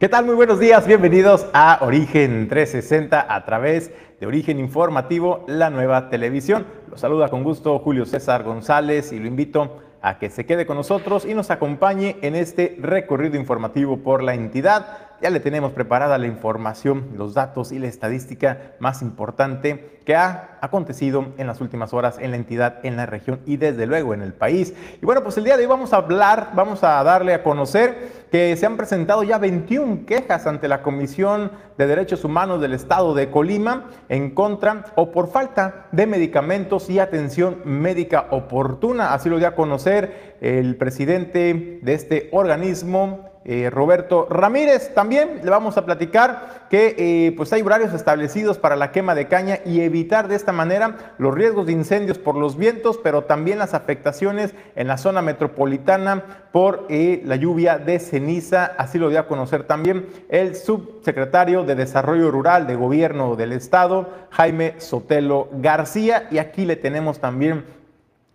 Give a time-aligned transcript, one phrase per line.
[0.00, 0.24] ¿Qué tal?
[0.24, 6.64] Muy buenos días, bienvenidos a Origen 360 a través de Origen Informativo, la nueva televisión.
[6.88, 10.78] Los saluda con gusto Julio César González y lo invito a que se quede con
[10.78, 15.09] nosotros y nos acompañe en este recorrido informativo por la entidad.
[15.20, 20.58] Ya le tenemos preparada la información, los datos y la estadística más importante que ha
[20.62, 24.22] acontecido en las últimas horas en la entidad, en la región y desde luego en
[24.22, 24.74] el país.
[25.00, 28.20] Y bueno, pues el día de hoy vamos a hablar, vamos a darle a conocer
[28.30, 33.14] que se han presentado ya 21 quejas ante la Comisión de Derechos Humanos del Estado
[33.14, 39.12] de Colima en contra o por falta de medicamentos y atención médica oportuna.
[39.12, 44.92] Así lo dio a conocer el presidente de este organismo, eh, Roberto Ramírez.
[44.94, 49.28] También le vamos a platicar que eh, pues hay horarios establecidos para la quema de
[49.28, 53.58] caña y evitar de esta manera los riesgos de incendios por los vientos, pero también
[53.58, 56.22] las afectaciones en la zona metropolitana
[56.52, 58.66] por eh, la lluvia de ceniza.
[58.76, 64.10] Así lo dio a conocer también el subsecretario de Desarrollo Rural de Gobierno del Estado,
[64.30, 66.28] Jaime Sotelo García.
[66.30, 67.64] Y aquí le tenemos también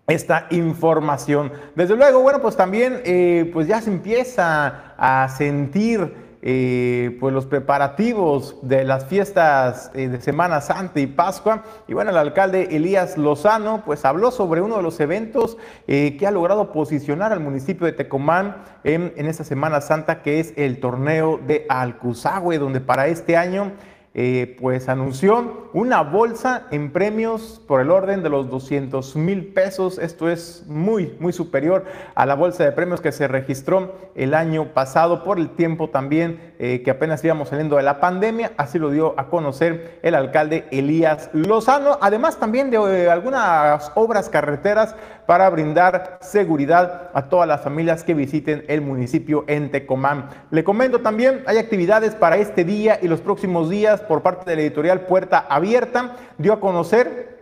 [0.07, 1.51] esta información.
[1.75, 7.47] Desde luego, bueno, pues también eh, pues ya se empieza a sentir eh, pues los
[7.47, 11.63] preparativos de las fiestas eh, de Semana Santa y Pascua.
[11.87, 16.31] Y bueno, el alcalde Elías Lozano pues habló sobre uno de los eventos que ha
[16.31, 21.39] logrado posicionar al municipio de Tecomán en, en esta Semana Santa, que es el torneo
[21.47, 23.71] de Alcuzagüe, donde para este año
[24.17, 29.97] eh, pues anunció una bolsa en premios por el orden de los 200 mil pesos.
[29.97, 31.83] Esto es muy, muy superior
[32.15, 36.54] a la bolsa de premios que se registró el año pasado por el tiempo también
[36.59, 38.51] eh, que apenas íbamos saliendo de la pandemia.
[38.57, 41.97] Así lo dio a conocer el alcalde Elías Lozano.
[42.01, 48.13] Además también de eh, algunas obras carreteras para brindar seguridad a todas las familias que
[48.13, 50.29] visiten el municipio en Tecomán.
[50.51, 54.55] Le comento también, hay actividades para este día y los próximos días por parte de
[54.55, 56.15] la editorial Puerta Abierta.
[56.37, 57.35] Dio a conocer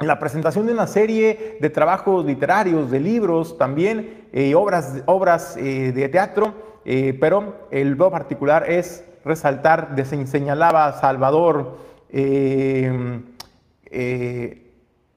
[0.00, 5.92] la presentación de una serie de trabajos literarios, de libros, también eh, obras, obras eh,
[5.92, 6.54] de teatro,
[6.84, 9.94] eh, pero el lo particular es resaltar,
[10.26, 11.78] señalaba Salvador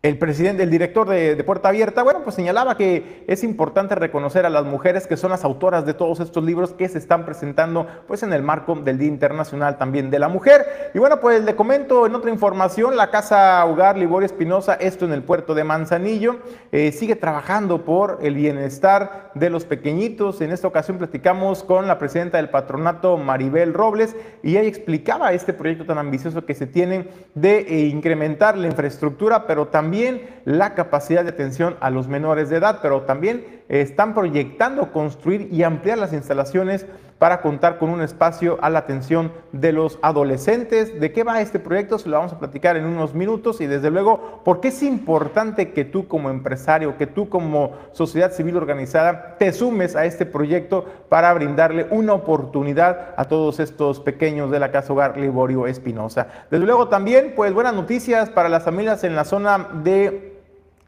[0.03, 4.49] el presidente, el director de, Puerta Abierta, bueno, pues señalaba que es importante reconocer a
[4.49, 8.21] las mujeres que son las autoras de todos estos libros que se están presentando, pues
[8.21, 10.91] en el marco del Día Internacional también de la Mujer.
[10.93, 15.13] Y bueno, pues le comento en otra información, la Casa Hogar Liborio Espinosa, esto en
[15.13, 16.39] el puerto de Manzanillo,
[16.73, 20.41] eh, sigue trabajando por el bienestar de los pequeñitos.
[20.41, 25.53] En esta ocasión platicamos con la presidenta del patronato, Maribel Robles, y ella explicaba este
[25.53, 30.73] proyecto tan ambicioso que se tiene de eh, incrementar la infraestructura, pero también también la
[30.73, 35.97] capacidad de atención a los menores de edad, pero también están proyectando construir y ampliar
[35.97, 36.85] las instalaciones
[37.23, 40.99] para contar con un espacio a la atención de los adolescentes.
[40.99, 41.97] ¿De qué va este proyecto?
[41.97, 45.71] Se lo vamos a platicar en unos minutos y desde luego, ¿por qué es importante
[45.71, 50.85] que tú como empresario, que tú como sociedad civil organizada te sumes a este proyecto
[51.07, 56.27] para brindarle una oportunidad a todos estos pequeños de la Casa Hogar Liborio Espinosa?
[56.51, 60.32] Desde luego también, pues buenas noticias para las familias en la zona de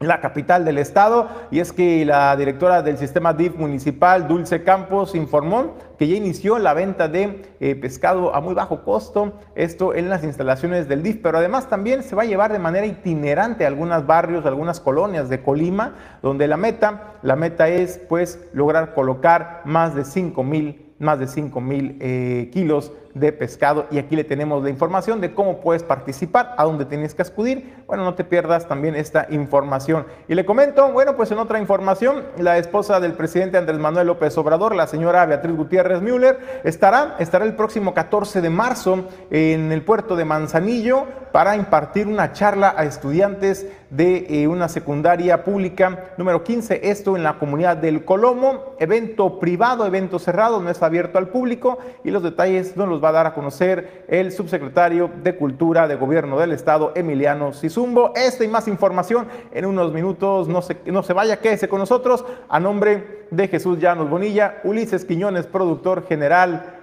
[0.00, 5.14] la capital del estado y es que la directora del sistema DIF municipal, Dulce Campos,
[5.14, 10.10] informó que ya inició la venta de eh, pescado a muy bajo costo, esto en
[10.10, 13.68] las instalaciones del DIF, pero además también se va a llevar de manera itinerante a
[13.68, 19.62] algunos barrios, algunas colonias de Colima, donde la meta, la meta es pues lograr colocar
[19.64, 24.24] más de 5 mil más de 5 mil eh, kilos de pescado y aquí le
[24.24, 27.74] tenemos la información de cómo puedes participar, a dónde tienes que acudir.
[27.86, 30.06] Bueno, no te pierdas también esta información.
[30.28, 34.36] Y le comento, bueno, pues en otra información, la esposa del presidente Andrés Manuel López
[34.36, 39.82] Obrador, la señora Beatriz Gutiérrez Müller, estará, estará el próximo 14 de marzo en el
[39.82, 46.42] puerto de Manzanillo para impartir una charla a estudiantes de eh, una secundaria pública número
[46.42, 51.28] 15, esto en la comunidad del Colomo, evento privado, evento cerrado, no es abierto al
[51.28, 55.88] público y los detalles no los va a dar a conocer el subsecretario de Cultura
[55.88, 58.12] de Gobierno del Estado, Emiliano Sizumbo.
[58.14, 62.24] Esta y más información en unos minutos, no se, no se vaya, quédese con nosotros,
[62.48, 66.74] a nombre de Jesús Llanos Bonilla, Ulises Quiñones, productor general,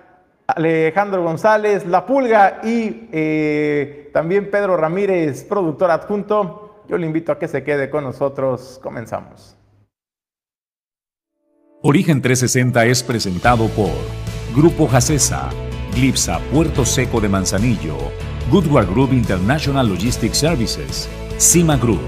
[0.48, 6.84] Alejandro González, La Pulga y eh, también Pedro Ramírez, productor adjunto.
[6.88, 8.80] Yo le invito a que se quede con nosotros.
[8.84, 9.58] Comenzamos.
[11.82, 13.92] Origen 360 es presentado por
[14.56, 15.50] Grupo Jacesa,
[15.94, 17.96] Glipsa Puerto Seco de Manzanillo,
[18.50, 21.08] Goodward Group International Logistics Services,
[21.38, 22.02] Cima Group,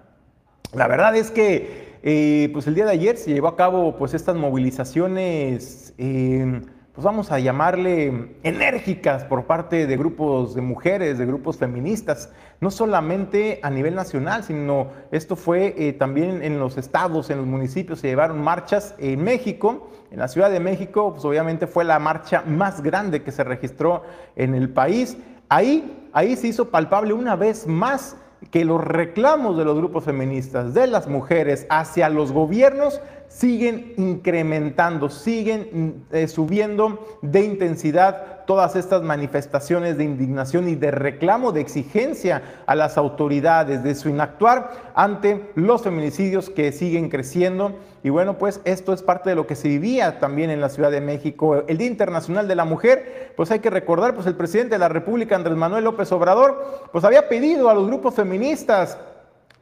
[0.72, 4.14] La verdad es que eh, pues el día de ayer se llevó a cabo pues
[4.14, 6.62] estas movilizaciones, eh,
[6.94, 12.70] pues vamos a llamarle enérgicas por parte de grupos de mujeres, de grupos feministas, no
[12.70, 18.00] solamente a nivel nacional, sino esto fue eh, también en los estados, en los municipios,
[18.00, 22.42] se llevaron marchas en México en la Ciudad de México, pues obviamente fue la marcha
[22.46, 24.02] más grande que se registró
[24.36, 25.16] en el país.
[25.48, 28.16] Ahí, ahí se hizo palpable una vez más
[28.50, 35.08] que los reclamos de los grupos feministas, de las mujeres hacia los gobiernos, siguen incrementando,
[35.08, 35.68] siguen
[36.10, 42.42] mm, eh, subiendo de intensidad todas estas manifestaciones de indignación y de reclamo, de exigencia
[42.66, 47.76] a las autoridades de su inactuar ante los feminicidios que siguen creciendo.
[48.02, 50.90] Y bueno, pues esto es parte de lo que se vivía también en la Ciudad
[50.90, 51.62] de México.
[51.68, 54.88] El Día Internacional de la Mujer, pues hay que recordar, pues el presidente de la
[54.88, 58.98] República, Andrés Manuel López Obrador, pues había pedido a los grupos feministas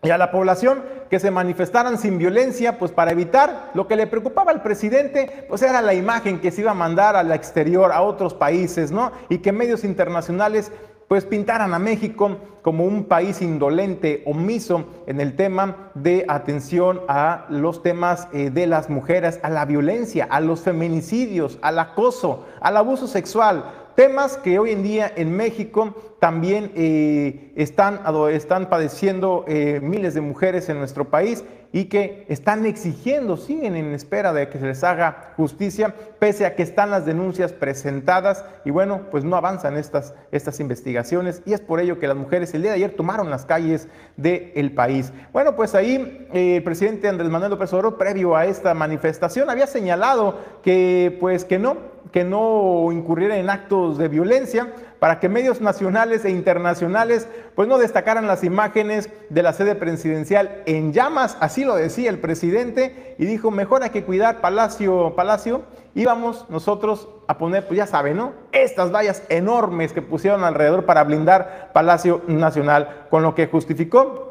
[0.03, 4.07] y a la población que se manifestaran sin violencia, pues para evitar lo que le
[4.07, 8.03] preocupaba al presidente, pues era la imagen que se iba a mandar al exterior, a
[8.03, 9.11] otros países, ¿no?
[9.29, 10.71] Y que medios internacionales
[11.09, 17.47] pues pintaran a México como un país indolente, omiso en el tema de atención a
[17.49, 22.77] los temas eh, de las mujeres, a la violencia, a los feminicidios, al acoso, al
[22.77, 23.65] abuso sexual,
[23.99, 28.01] Temas que hoy en día en México también eh, están,
[28.33, 33.93] están padeciendo eh, miles de mujeres en nuestro país y que están exigiendo, siguen en
[33.93, 38.71] espera de que se les haga justicia, pese a que están las denuncias presentadas y
[38.71, 42.63] bueno, pues no avanzan estas, estas investigaciones y es por ello que las mujeres el
[42.63, 45.13] día de ayer tomaron las calles del país.
[45.33, 49.67] Bueno, pues ahí eh, el presidente Andrés Manuel López Obrador, previo a esta manifestación, había
[49.67, 51.77] señalado que pues que no,
[52.13, 57.79] que no incurriera en actos de violencia, para que medios nacionales e internacionales pues no
[57.79, 63.27] destacaran las imágenes de la sede presidencial en llamas, así lo decía el presidente, y
[63.27, 65.63] dijo, mejor hay que cuidar Palacio, Palacio,
[65.95, 68.33] y vamos nosotros a poner, pues ya saben, ¿no?
[68.53, 74.29] Estas vallas enormes que pusieron alrededor para blindar Palacio Nacional, con lo que justificó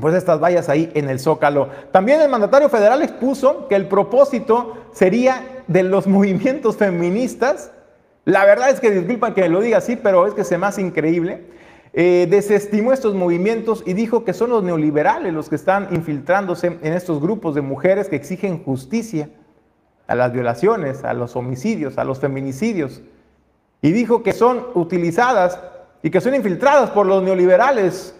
[0.00, 1.68] pues estas vallas ahí en el Zócalo.
[1.92, 7.72] También el mandatario federal expuso que el propósito sería de los movimientos feministas,
[8.28, 10.82] la verdad es que disculpan que lo diga así, pero es que se me hace
[10.82, 11.44] increíble,
[11.94, 16.92] eh, desestimó estos movimientos y dijo que son los neoliberales los que están infiltrándose en
[16.92, 19.30] estos grupos de mujeres que exigen justicia
[20.06, 23.00] a las violaciones, a los homicidios, a los feminicidios.
[23.80, 25.58] Y dijo que son utilizadas
[26.02, 28.14] y que son infiltradas por los neoliberales.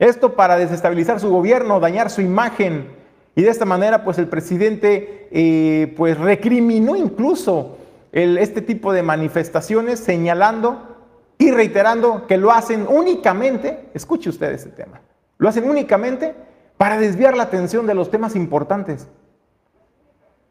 [0.00, 2.88] Esto para desestabilizar su gobierno, dañar su imagen,
[3.36, 7.77] y de esta manera, pues el presidente eh, pues recriminó incluso
[8.12, 10.96] este tipo de manifestaciones, señalando
[11.38, 15.00] y reiterando que lo hacen únicamente, escuche usted este tema,
[15.38, 16.34] lo hacen únicamente
[16.76, 19.08] para desviar la atención de los temas importantes.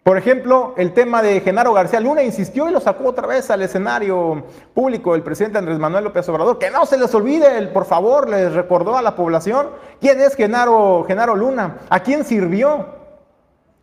[0.08, 3.62] Por ejemplo, el tema de Genaro García Luna insistió y lo sacó otra vez al
[3.62, 6.58] escenario público el presidente Andrés Manuel López Obrador.
[6.60, 9.68] Que no se les olvide, por favor, les recordó a la población
[10.00, 12.86] quién es Genaro, Genaro Luna, a quién sirvió,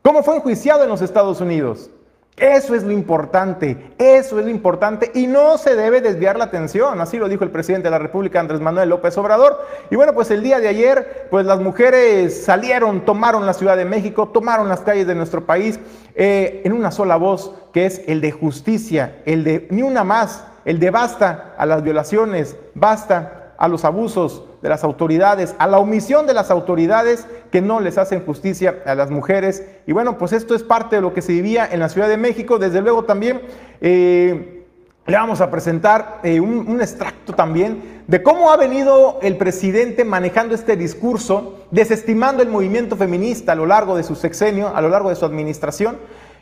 [0.01, 1.91] cómo fue enjuiciado en los Estados Unidos.
[2.37, 7.01] Eso es lo importante, eso es lo importante y no se debe desviar la atención,
[7.01, 9.65] así lo dijo el presidente de la República Andrés Manuel López Obrador.
[9.89, 13.85] Y bueno, pues el día de ayer, pues las mujeres salieron, tomaron la Ciudad de
[13.85, 15.79] México, tomaron las calles de nuestro país
[16.17, 20.45] eh, en una sola voz, que es el de justicia, el de ni una más,
[20.65, 25.79] el de basta a las violaciones, basta a los abusos de las autoridades, a la
[25.79, 29.65] omisión de las autoridades que no les hacen justicia a las mujeres.
[29.87, 32.17] Y bueno, pues esto es parte de lo que se vivía en la Ciudad de
[32.17, 32.59] México.
[32.59, 33.43] Desde luego también,
[33.81, 34.65] eh,
[35.07, 40.55] le vamos a presentar eh, un, extracto también de cómo ha venido el presidente manejando
[40.55, 45.11] este discurso, desestimando el movimiento feminista a lo largo de su sexenio, a lo largo
[45.11, 45.99] de su administración,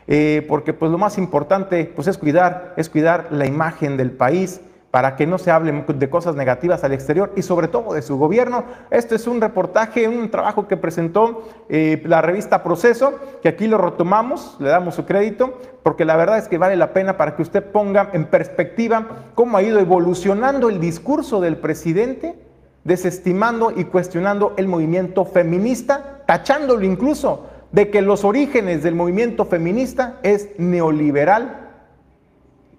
[0.07, 4.61] eh, porque pues lo más importante pues es cuidar, es cuidar la imagen del país,
[4.93, 8.15] para que no se hable de cosas negativas al exterior y sobre todo de su
[8.19, 8.63] gobierno.
[8.91, 13.79] Este es un reportaje, un trabajo que presentó eh, la revista Proceso, que aquí lo
[13.79, 17.41] retomamos, le damos su crédito, porque la verdad es que vale la pena para que
[17.41, 22.35] usted ponga en perspectiva cómo ha ido evolucionando el discurso del presidente,
[22.83, 30.19] desestimando y cuestionando el movimiento feminista, tachándolo incluso de que los orígenes del movimiento feminista
[30.21, 31.71] es neoliberal,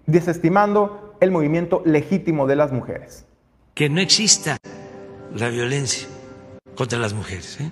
[0.07, 3.25] desestimando el movimiento legítimo de las mujeres.
[3.75, 4.57] Que no exista
[5.35, 6.09] la violencia
[6.77, 7.59] contra las mujeres.
[7.61, 7.71] ¿eh?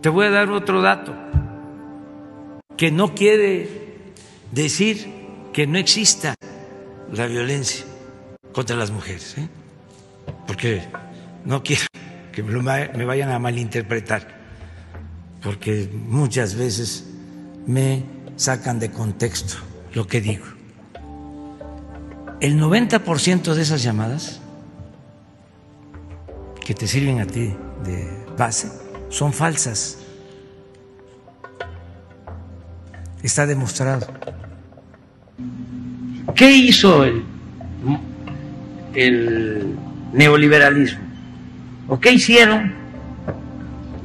[0.00, 1.14] Te voy a dar otro dato,
[2.76, 3.68] que no quiere
[4.52, 5.12] decir
[5.52, 6.34] que no exista
[7.12, 7.84] la violencia
[8.52, 9.48] contra las mujeres, ¿eh?
[10.46, 10.82] porque
[11.44, 11.86] no quiero
[12.32, 14.38] que me vayan a malinterpretar,
[15.42, 17.04] porque muchas veces
[17.66, 18.04] me
[18.36, 19.56] sacan de contexto
[19.94, 20.57] lo que digo
[22.40, 24.40] el 90% de esas llamadas
[26.64, 27.54] que te sirven a ti
[27.84, 28.68] de base
[29.08, 29.98] son falsas.
[33.22, 34.06] Está demostrado.
[36.34, 37.24] ¿Qué hizo el,
[38.94, 39.74] el
[40.12, 41.00] neoliberalismo?
[41.88, 42.74] ¿O qué hicieron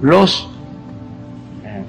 [0.02, 0.50] los
[1.63, 1.84] eh,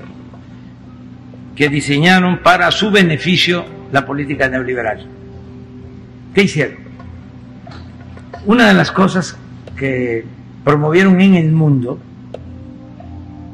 [1.56, 5.08] que diseñaron para su beneficio la política neoliberal?
[6.34, 6.78] ¿Qué hicieron?
[8.44, 9.36] Una de las cosas
[9.76, 10.26] que
[10.64, 11.98] promovieron en el mundo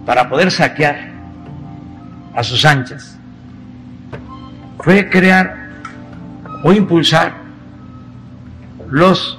[0.06, 1.10] para poder saquear
[2.34, 3.18] a sus anchas
[4.82, 5.68] fue crear
[6.64, 7.34] o impulsar
[8.90, 9.38] los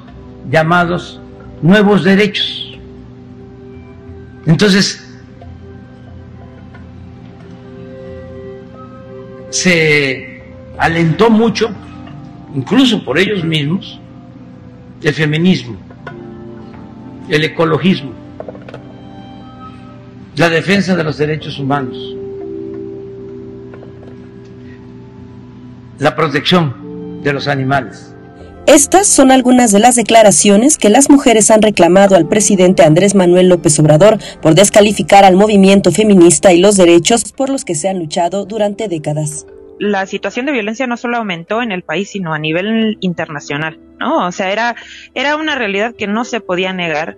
[0.50, 1.20] llamados
[1.64, 2.80] nuevos derechos.
[4.46, 5.04] Entonces,
[9.50, 10.44] se
[10.78, 11.72] alentó mucho
[12.56, 14.00] incluso por ellos mismos,
[15.02, 15.76] el feminismo,
[17.30, 18.12] el ecologismo,
[20.36, 21.98] la defensa de los derechos humanos,
[26.00, 28.08] la protección de los animales.
[28.68, 33.50] Estas son algunas de las declaraciones que las mujeres han reclamado al presidente Andrés Manuel
[33.50, 38.00] López Obrador por descalificar al movimiento feminista y los derechos por los que se han
[38.00, 39.46] luchado durante décadas
[39.82, 44.28] la situación de violencia no solo aumentó en el país, sino a nivel internacional, ¿no?
[44.28, 44.76] O sea, era,
[45.16, 47.18] era una realidad que no se podía negar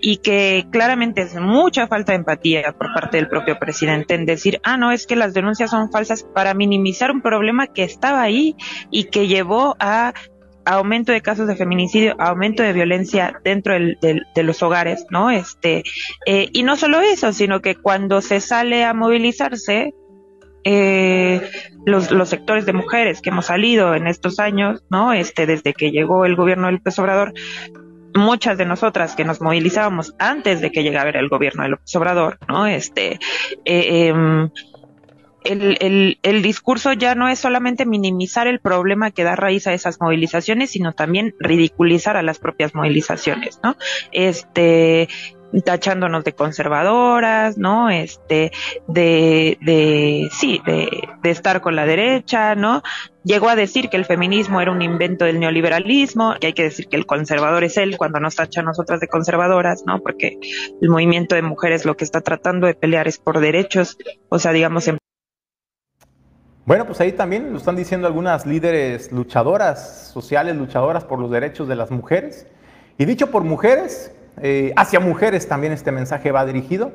[0.00, 4.58] y que claramente es mucha falta de empatía por parte del propio presidente en decir,
[4.64, 8.56] ah, no, es que las denuncias son falsas para minimizar un problema que estaba ahí
[8.90, 10.14] y que llevó a
[10.64, 15.30] aumento de casos de feminicidio, aumento de violencia dentro de los hogares, ¿no?
[15.30, 15.82] Este,
[16.24, 19.92] eh, y no solo eso, sino que cuando se sale a movilizarse,
[20.64, 21.40] eh,
[21.86, 25.12] los, los, sectores de mujeres que hemos salido en estos años, ¿no?
[25.12, 27.32] Este, desde que llegó el gobierno del López Obrador,
[28.14, 32.38] muchas de nosotras que nos movilizábamos antes de que llegara el gobierno del López Obrador,
[32.48, 32.66] ¿no?
[32.66, 33.18] Este,
[33.64, 34.50] eh, em,
[35.44, 39.72] el, el, el, discurso ya no es solamente minimizar el problema que da raíz a
[39.72, 43.76] esas movilizaciones, sino también ridiculizar a las propias movilizaciones, ¿no?
[44.12, 45.08] Este,
[45.64, 47.90] tachándonos de conservadoras, ¿no?
[47.90, 48.52] Este,
[48.86, 50.88] de, de, sí, de,
[51.22, 52.82] de estar con la derecha, ¿no?
[53.24, 56.88] Llegó a decir que el feminismo era un invento del neoliberalismo, que hay que decir
[56.88, 60.00] que el conservador es él cuando nos tacha a nosotras de conservadoras, ¿no?
[60.00, 60.38] Porque
[60.80, 64.52] el movimiento de mujeres lo que está tratando de pelear es por derechos, o sea,
[64.52, 64.98] digamos en
[66.68, 71.66] bueno, pues ahí también lo están diciendo algunas líderes luchadoras sociales, luchadoras por los derechos
[71.66, 72.46] de las mujeres.
[72.98, 74.12] Y dicho por mujeres,
[74.42, 76.92] eh, hacia mujeres también este mensaje va dirigido,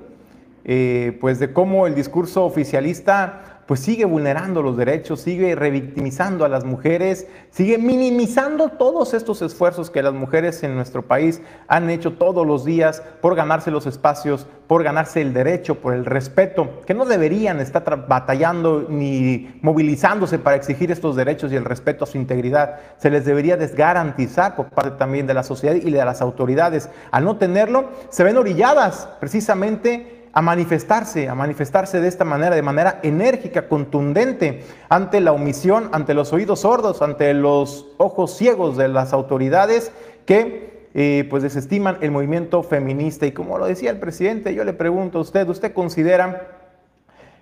[0.66, 6.50] eh, pues de cómo el discurso oficialista pues sigue vulnerando los derechos, sigue revictimizando a
[6.50, 12.14] las mujeres, sigue minimizando todos estos esfuerzos que las mujeres en nuestro país han hecho
[12.14, 16.94] todos los días por ganarse los espacios, por ganarse el derecho, por el respeto, que
[16.94, 22.18] no deberían estar batallando ni movilizándose para exigir estos derechos y el respeto a su
[22.18, 22.80] integridad.
[22.98, 26.90] Se les debería desgarantizar por parte también de la sociedad y de las autoridades.
[27.12, 32.62] Al no tenerlo, se ven orilladas precisamente a manifestarse, a manifestarse de esta manera, de
[32.62, 38.88] manera enérgica, contundente, ante la omisión, ante los oídos sordos, ante los ojos ciegos de
[38.88, 39.92] las autoridades
[40.26, 43.26] que eh, pues desestiman el movimiento feminista.
[43.26, 46.60] Y como lo decía el presidente, yo le pregunto a usted, ¿usted considera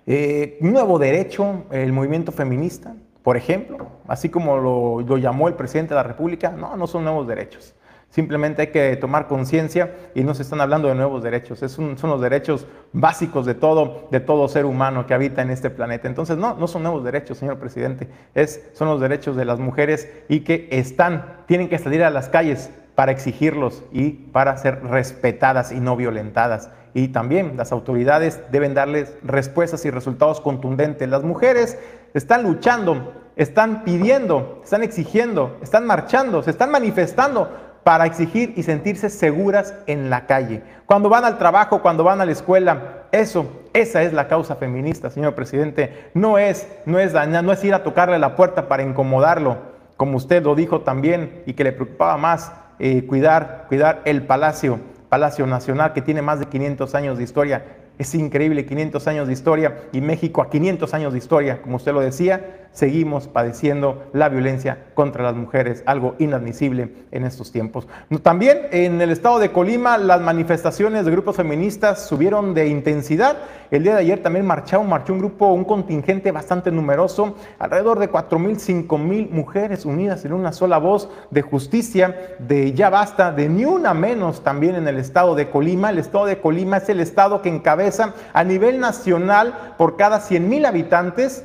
[0.06, 2.94] eh, nuevo derecho el movimiento feminista?
[3.22, 7.04] por ejemplo, así como lo, lo llamó el presidente de la República, no, no son
[7.04, 7.74] nuevos derechos.
[8.12, 11.62] Simplemente hay que tomar conciencia y no se están hablando de nuevos derechos.
[11.62, 15.70] Es son los derechos básicos de todo, de todo ser humano que habita en este
[15.70, 16.08] planeta.
[16.08, 18.08] Entonces, no, no son nuevos derechos, señor presidente.
[18.34, 22.28] Es, son los derechos de las mujeres y que están, tienen que salir a las
[22.28, 26.68] calles para exigirlos y para ser respetadas y no violentadas.
[26.92, 31.08] Y también las autoridades deben darles respuestas y resultados contundentes.
[31.08, 31.78] Las mujeres
[32.12, 39.10] están luchando, están pidiendo, están exigiendo, están marchando, se están manifestando para exigir y sentirse
[39.10, 40.62] seguras en la calle.
[40.86, 45.10] Cuando van al trabajo, cuando van a la escuela, eso, esa es la causa feminista,
[45.10, 46.10] señor presidente.
[46.14, 49.56] No es, no es dañar, no es ir a tocarle la puerta para incomodarlo,
[49.96, 54.80] como usted lo dijo también y que le preocupaba más eh, cuidar, cuidar el palacio,
[55.08, 57.64] Palacio Nacional, que tiene más de 500 años de historia.
[58.02, 61.92] Es increíble, 500 años de historia y México a 500 años de historia, como usted
[61.92, 67.86] lo decía, seguimos padeciendo la violencia contra las mujeres, algo inadmisible en estos tiempos.
[68.22, 73.36] También en el estado de Colima las manifestaciones de grupos feministas subieron de intensidad.
[73.70, 78.08] El día de ayer también marchó, marchó un grupo, un contingente bastante numeroso, alrededor de
[78.08, 83.32] 4 mil, 5 mil mujeres unidas en una sola voz de justicia, de ya basta,
[83.32, 85.90] de ni una menos también en el estado de Colima.
[85.90, 90.48] El estado de Colima es el estado que encabeza a nivel nacional por cada 100
[90.48, 91.44] mil habitantes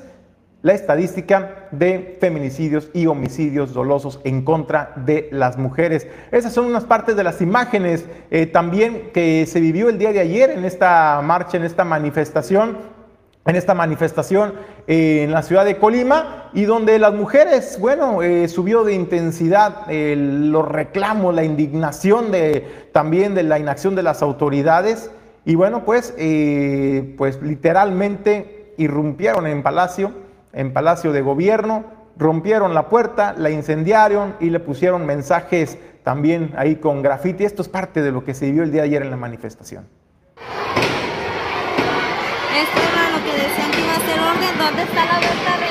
[0.67, 6.07] la estadística de feminicidios y homicidios dolosos en contra de las mujeres.
[6.31, 10.19] Esas son unas partes de las imágenes eh, también que se vivió el día de
[10.19, 12.97] ayer en esta marcha, en esta manifestación
[13.45, 14.55] en esta manifestación
[14.87, 19.87] eh, en la ciudad de Colima y donde las mujeres, bueno, eh, subió de intensidad
[19.89, 25.11] los reclamos, la indignación de, también de la inacción de las autoridades
[25.47, 26.13] y bueno, pues,
[27.17, 30.27] pues literalmente irrumpieron en Palacio
[30.57, 31.85] en Palacio de Gobierno,
[32.17, 37.45] rompieron la puerta, la incendiaron y le pusieron mensajes también ahí con grafiti.
[37.45, 39.87] Esto es parte de lo que se vio el día de ayer en la manifestación.
[42.57, 44.57] Esto era que decían que iba a ser orden.
[44.57, 45.66] ¿Dónde está la vuelta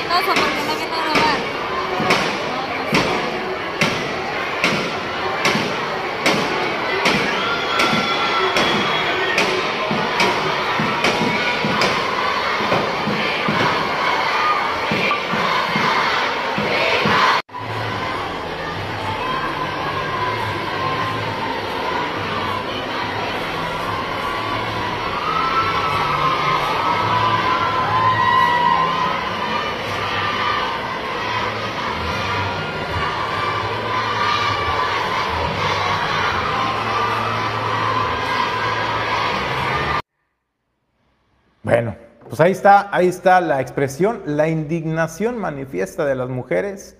[42.37, 46.95] pues ahí está, ahí está la expresión, la indignación manifiesta de las mujeres,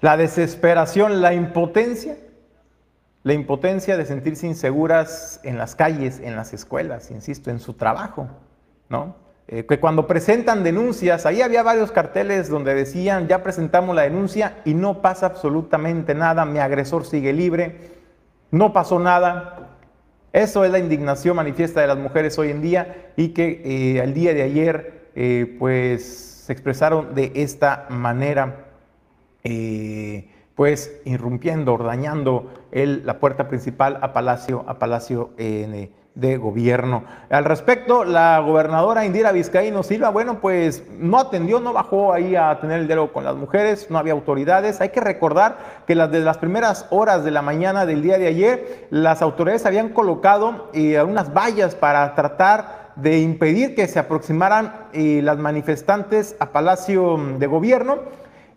[0.00, 2.16] la desesperación, la impotencia,
[3.22, 8.30] la impotencia de sentirse inseguras en las calles, en las escuelas, insisto, en su trabajo,
[8.88, 9.16] ¿no?
[9.46, 14.62] Eh, que cuando presentan denuncias, ahí había varios carteles donde decían, ya presentamos la denuncia
[14.64, 17.90] y no pasa absolutamente nada, mi agresor sigue libre,
[18.50, 19.65] no pasó nada,
[20.36, 24.12] eso es la indignación manifiesta de las mujeres hoy en día y que eh, el
[24.12, 26.04] día de ayer eh, pues
[26.44, 28.66] se expresaron de esta manera,
[29.44, 35.30] eh, pues irrumpiendo, dañando la puerta principal a Palacio, a Palacio
[36.16, 37.04] de gobierno.
[37.30, 42.58] Al respecto, la gobernadora Indira Vizcaíno Silva, bueno, pues no atendió, no bajó ahí a
[42.58, 44.80] tener el diálogo con las mujeres, no había autoridades.
[44.80, 48.86] Hay que recordar que desde las primeras horas de la mañana del día de ayer,
[48.90, 55.20] las autoridades habían colocado eh, unas vallas para tratar de impedir que se aproximaran eh,
[55.22, 57.98] las manifestantes a Palacio de Gobierno.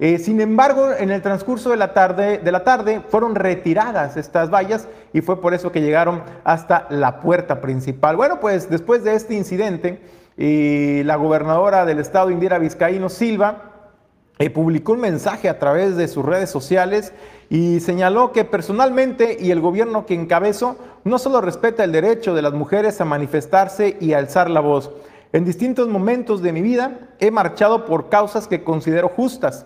[0.02, 5.42] Eh, sin embargo, en el transcurso de la, tarde, fueron retiradas estas vallas y fue
[5.42, 8.16] por eso que llegaron hasta la puerta principal.
[8.16, 10.02] Bueno, pues después de este incidente,
[10.38, 13.90] eh, la gobernadora del estado, Indira Vizcaíno Silva,
[14.38, 17.12] eh, publicó un mensaje a través de sus redes sociales
[17.50, 22.42] y señaló que personalmente y el gobierno que encabezó no solo respeta el derecho de
[22.42, 24.92] las mujeres a manifestarse y alzar la voz.
[25.34, 29.66] En distintos momentos de mi vida he marchado por causas que considero justas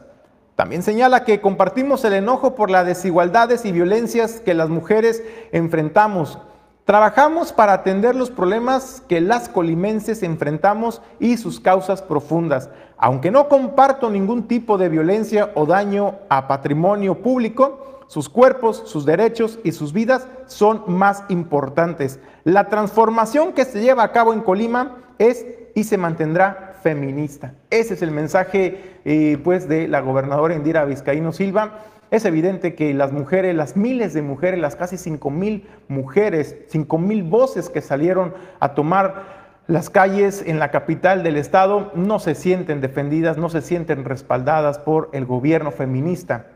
[0.56, 6.38] también señala que compartimos el enojo por las desigualdades y violencias que las mujeres enfrentamos.
[6.86, 12.70] Trabajamos para atender los problemas que las colimenses enfrentamos y sus causas profundas.
[12.98, 19.06] Aunque no comparto ningún tipo de violencia o daño a patrimonio público, sus cuerpos, sus
[19.06, 22.20] derechos y sus vidas son más importantes.
[22.44, 27.54] La transformación que se lleva a cabo en Colima es y se mantendrá feminista.
[27.70, 31.80] Ese es el mensaje eh, pues de la gobernadora Indira Vizcaíno Silva.
[32.12, 36.98] Es evidente que las mujeres, las miles de mujeres, las casi 5 mil mujeres, 5
[37.00, 42.36] mil voces que salieron a tomar las calles en la capital del estado no se
[42.36, 46.48] sienten defendidas, no se sienten respaldadas por el gobierno feminista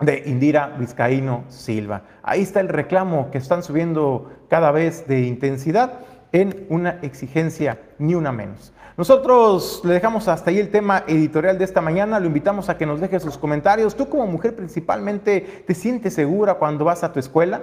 [0.00, 2.02] de Indira Vizcaíno Silva.
[2.22, 6.00] Ahí está el reclamo que están subiendo cada vez de intensidad
[6.34, 8.72] en una exigencia ni una menos.
[8.96, 12.86] Nosotros le dejamos hasta ahí el tema editorial de esta mañana, lo invitamos a que
[12.86, 13.94] nos deje sus comentarios.
[13.94, 17.62] Tú como mujer principalmente, ¿te sientes segura cuando vas a tu escuela?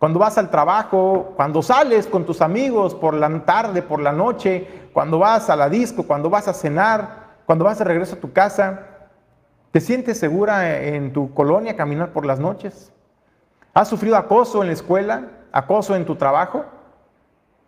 [0.00, 4.66] Cuando vas al trabajo, cuando sales con tus amigos por la tarde, por la noche,
[4.92, 8.32] cuando vas a la disco, cuando vas a cenar, cuando vas de regreso a tu
[8.32, 8.80] casa,
[9.70, 12.92] ¿te sientes segura en tu colonia caminar por las noches?
[13.74, 15.28] ¿Has sufrido acoso en la escuela?
[15.52, 16.64] ¿Acoso en tu trabajo?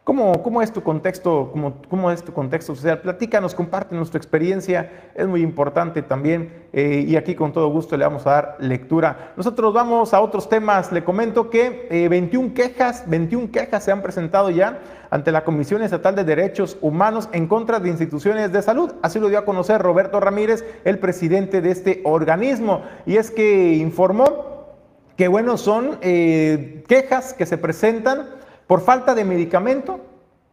[0.03, 3.03] ¿Cómo, ¿Cómo, es tu contexto, cómo, cómo, es tu contexto social?
[3.03, 8.07] Platícanos, compártenos tu experiencia, es muy importante también eh, y aquí con todo gusto le
[8.07, 9.35] vamos a dar lectura.
[9.37, 14.01] Nosotros vamos a otros temas, le comento que 21 eh, quejas, 21 quejas se han
[14.01, 14.79] presentado ya
[15.11, 18.95] ante la Comisión Estatal de Derechos Humanos en contra de instituciones de salud.
[19.03, 23.75] Así lo dio a conocer Roberto Ramírez, el presidente de este organismo, y es que
[23.75, 24.61] informó
[25.17, 28.40] que bueno, son eh, quejas que se presentan
[28.71, 29.99] por falta de medicamento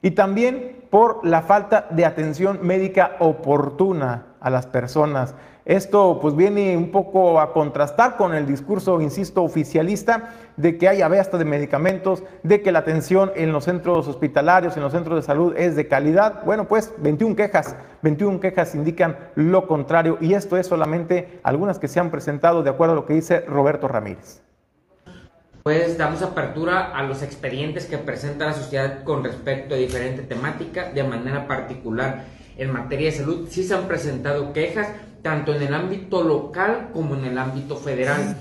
[0.01, 5.36] y también por la falta de atención médica oportuna a las personas.
[5.65, 11.03] Esto pues viene un poco a contrastar con el discurso, insisto, oficialista de que hay
[11.03, 15.21] abeasta de medicamentos, de que la atención en los centros hospitalarios, en los centros de
[15.21, 16.43] salud es de calidad.
[16.43, 21.88] Bueno, pues 21 quejas, 21 quejas indican lo contrario y esto es solamente algunas que
[21.88, 24.46] se han presentado de acuerdo a lo que dice Roberto Ramírez
[25.67, 30.93] pues damos apertura a los expedientes que presenta la sociedad con respecto a diferente temática,
[30.93, 32.23] de manera particular
[32.58, 33.49] en materia de salud.
[33.49, 34.88] Sí se han presentado quejas,
[35.21, 38.38] tanto en el ámbito local como en el ámbito federal.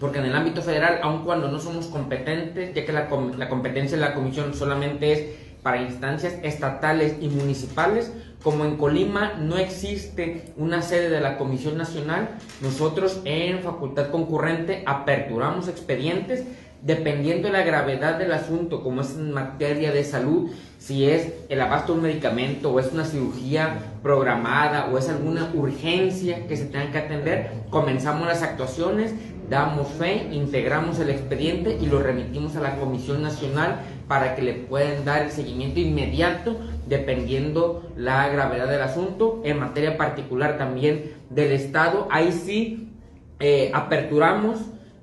[0.00, 3.98] Porque en el ámbito federal, aun cuando no somos competentes, ya que la, la competencia
[3.98, 5.22] de la comisión solamente es
[5.62, 8.10] para instancias estatales y municipales,
[8.44, 12.28] como en Colima no existe una sede de la Comisión Nacional,
[12.60, 16.44] nosotros en facultad concurrente aperturamos expedientes
[16.82, 21.62] dependiendo de la gravedad del asunto, como es en materia de salud, si es el
[21.62, 26.66] abasto de un medicamento o es una cirugía programada o es alguna urgencia que se
[26.66, 29.14] tenga que atender, comenzamos las actuaciones,
[29.48, 34.52] damos fe, integramos el expediente y lo remitimos a la Comisión Nacional para que le
[34.52, 39.40] puedan dar el seguimiento inmediato dependiendo la gravedad del asunto.
[39.44, 42.90] En materia particular también del Estado, ahí sí
[43.40, 44.60] eh, aperturamos,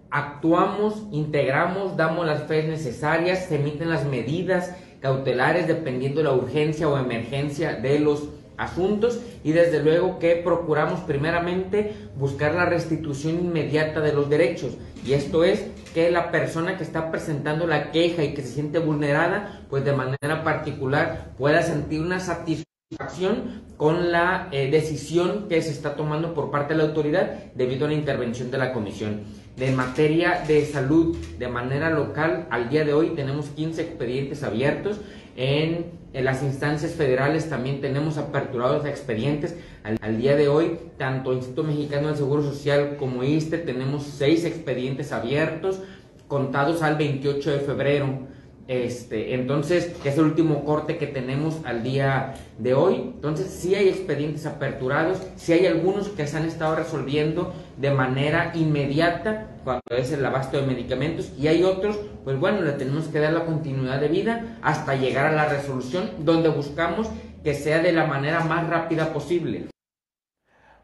[0.10, 6.88] actuamos, integramos, damos las fe necesarias, se emiten las medidas cautelares dependiendo de la urgencia
[6.88, 8.30] o emergencia de los
[8.62, 15.14] asuntos y desde luego que procuramos primeramente buscar la restitución inmediata de los derechos y
[15.14, 19.62] esto es que la persona que está presentando la queja y que se siente vulnerada
[19.70, 25.96] pues de manera particular pueda sentir una satisfacción con la eh, decisión que se está
[25.96, 29.22] tomando por parte de la autoridad debido a la intervención de la comisión.
[29.56, 35.00] De materia de salud de manera local, al día de hoy tenemos 15 expedientes abiertos
[35.42, 39.56] en las instancias federales también tenemos aperturados expedientes.
[39.84, 45.12] Al, día de hoy, tanto Instituto Mexicano del Seguro Social como ISTE tenemos seis expedientes
[45.12, 45.82] abiertos,
[46.28, 48.20] contados al 28 de febrero.
[48.68, 52.98] Este, entonces, es el último corte que tenemos al día de hoy.
[53.16, 57.52] Entonces, sí hay expedientes aperturados, sí hay algunos que se han estado resolviendo
[57.82, 62.74] de manera inmediata cuando es el abasto de medicamentos y hay otros, pues bueno, le
[62.74, 67.10] tenemos que dar la continuidad de vida hasta llegar a la resolución donde buscamos
[67.44, 69.68] que sea de la manera más rápida posible.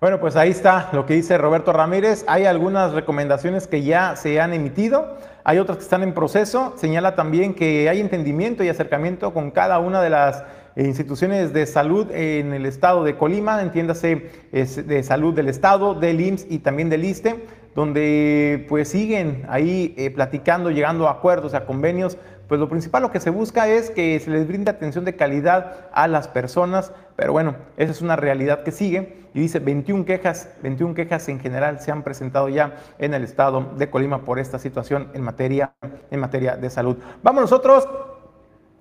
[0.01, 2.23] Bueno, pues ahí está lo que dice Roberto Ramírez.
[2.27, 6.73] Hay algunas recomendaciones que ya se han emitido, hay otras que están en proceso.
[6.77, 10.43] Señala también que hay entendimiento y acercamiento con cada una de las
[10.85, 16.47] instituciones de salud en el estado de Colima, entiéndase de salud del estado, del IMSS
[16.49, 22.17] y también del ISTE, donde pues siguen ahí eh, platicando, llegando a acuerdos, a convenios
[22.47, 25.89] pues lo principal lo que se busca es que se les brinde atención de calidad
[25.91, 30.49] a las personas, pero bueno, esa es una realidad que sigue y dice 21 quejas,
[30.63, 34.59] 21 quejas en general se han presentado ya en el estado de Colima por esta
[34.59, 35.73] situación en materia,
[36.09, 36.97] en materia de salud.
[37.21, 37.87] Vamos nosotros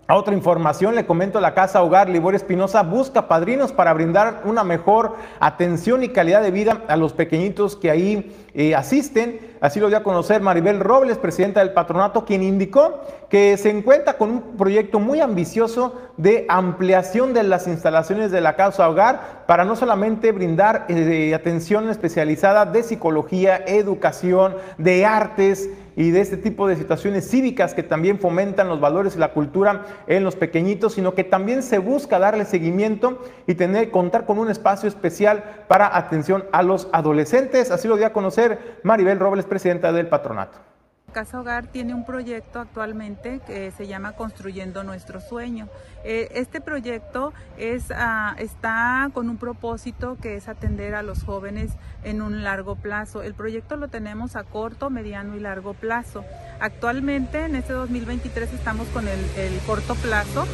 [0.09, 4.63] a otra información, le comento, la Casa Hogar Libor Espinosa busca padrinos para brindar una
[4.63, 9.57] mejor atención y calidad de vida a los pequeñitos que ahí eh, asisten.
[9.61, 14.17] Así lo dio a conocer Maribel Robles, presidenta del patronato, quien indicó que se encuentra
[14.17, 19.65] con un proyecto muy ambicioso de ampliación de las instalaciones de la casa hogar para
[19.65, 26.69] no solamente brindar eh, atención especializada de psicología, educación, de artes, y de este tipo
[26.69, 31.15] de situaciones cívicas que también fomentan los valores y la cultura en los pequeñitos, sino
[31.15, 36.45] que también se busca darle seguimiento y tener contar con un espacio especial para atención
[36.53, 37.71] a los adolescentes.
[37.71, 40.76] Así lo dio a conocer Maribel Robles, presidenta del patronato.
[41.17, 45.67] Casa Hogar tiene un proyecto actualmente que se llama Construyendo Nuestro Sueño.
[46.05, 51.73] Eh, este proyecto es, ah, está con un propósito que es atender a los jóvenes
[52.05, 53.23] en un largo plazo.
[53.23, 56.23] El proyecto lo tenemos a corto, mediano y largo plazo.
[56.61, 60.45] Actualmente, en este 2023, estamos con el, el corto plazo,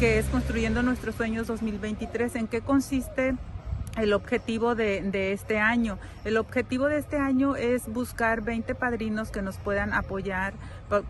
[0.00, 2.34] que es Construyendo Nuestros Sueños 2023.
[2.34, 3.36] ¿En qué consiste?
[3.98, 5.98] El objetivo de, este año.
[6.24, 10.54] El objetivo de este año es buscar 20 padrinos que nos puedan apoyar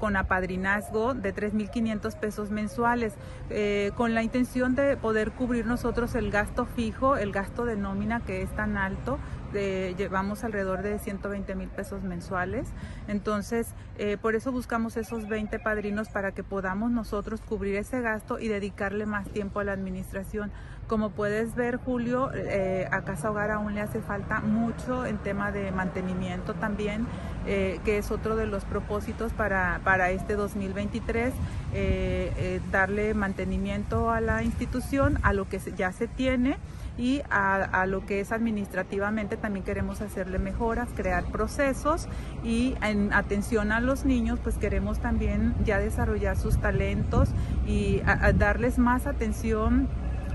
[0.01, 3.14] con apadrinazgo de 3.500 pesos mensuales,
[3.51, 8.20] eh, con la intención de poder cubrir nosotros el gasto fijo, el gasto de nómina
[8.20, 9.18] que es tan alto,
[9.53, 12.68] llevamos alrededor de 120 mil pesos mensuales.
[13.07, 18.38] Entonces, eh, por eso buscamos esos 20 padrinos para que podamos nosotros cubrir ese gasto
[18.38, 20.51] y dedicarle más tiempo a la administración.
[20.88, 25.53] Como puedes ver, Julio, eh, a Casa Hogar aún le hace falta mucho en tema
[25.53, 27.07] de mantenimiento también,
[27.46, 31.35] eh, que es otro de los propósitos para, para este 2023,
[31.74, 36.57] eh, darle mantenimiento a la institución, a lo que ya se tiene
[36.96, 42.09] y a, lo que es administrativamente también queremos hacerle mejoras, crear procesos
[42.42, 47.29] y en atención a los niños pues queremos también ya desarrollar sus talentos
[47.68, 48.01] y
[48.35, 49.88] darles más atención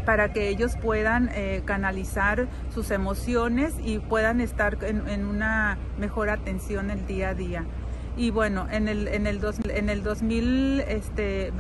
[0.06, 6.92] para que ellos puedan eh, canalizar sus emociones y puedan estar en, una mejor atención
[6.92, 7.66] el día a día.
[8.16, 9.40] Y bueno, en el, en el,
[9.70, 11.52] en el 2024-25 este,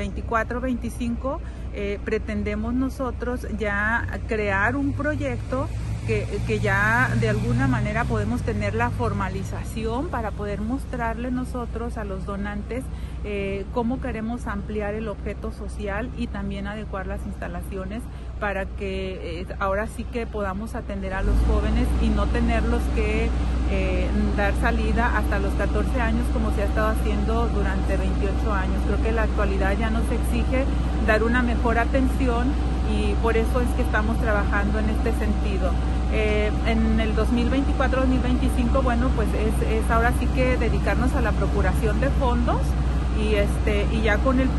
[1.74, 5.68] eh, pretendemos nosotros ya crear un proyecto
[6.06, 12.26] que, ya de alguna manera podemos tener la formalización para poder mostrarle nosotros a los
[12.26, 12.84] donantes
[13.24, 18.04] eh, cómo queremos ampliar el objeto social y también adecuar las instalaciones
[18.40, 23.30] para que eh, ahora sí que podamos atender a los jóvenes y no tenerlos que
[23.72, 28.82] eh, dar salida hasta los 14 años como se ha estado haciendo durante 28 años.
[28.86, 30.66] Creo que la actualidad ya nos exige
[31.08, 32.48] dar una mejor atención
[32.92, 35.72] y por eso es que estamos trabajando en este sentido.
[36.12, 42.10] Eh, en el 2024-2025, bueno, pues es, ahora sí que dedicarnos a la procuración de
[42.10, 42.62] fondos
[43.20, 44.50] y, este, y ya con el,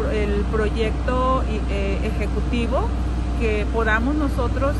[0.51, 2.89] proyecto eh, ejecutivo
[3.39, 4.75] que podamos nosotros